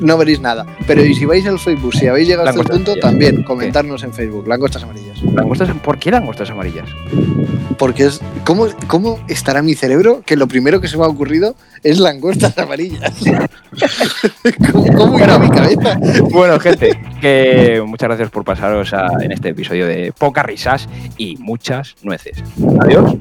[0.00, 0.66] no veréis nada.
[0.86, 3.00] Pero y si vais al Facebook, si habéis llegado a este punto, amarillas.
[3.10, 4.46] también comentarnos en Facebook.
[4.48, 5.20] Langostas amarillas.
[5.22, 6.88] Langostas, ¿Por qué langostas amarillas?
[7.78, 8.20] Porque es.
[8.44, 12.56] ¿cómo, ¿Cómo estará mi cerebro que lo primero que se me ha ocurrido es langostas
[12.58, 13.12] amarillas?
[14.72, 15.98] ¿Cómo, cómo irá mi cabeza?
[16.30, 21.36] Bueno, gente, que muchas gracias por pasaros a- en este episodio de pocas risas y
[21.38, 22.42] muchas nueces.
[22.80, 23.14] Adiós.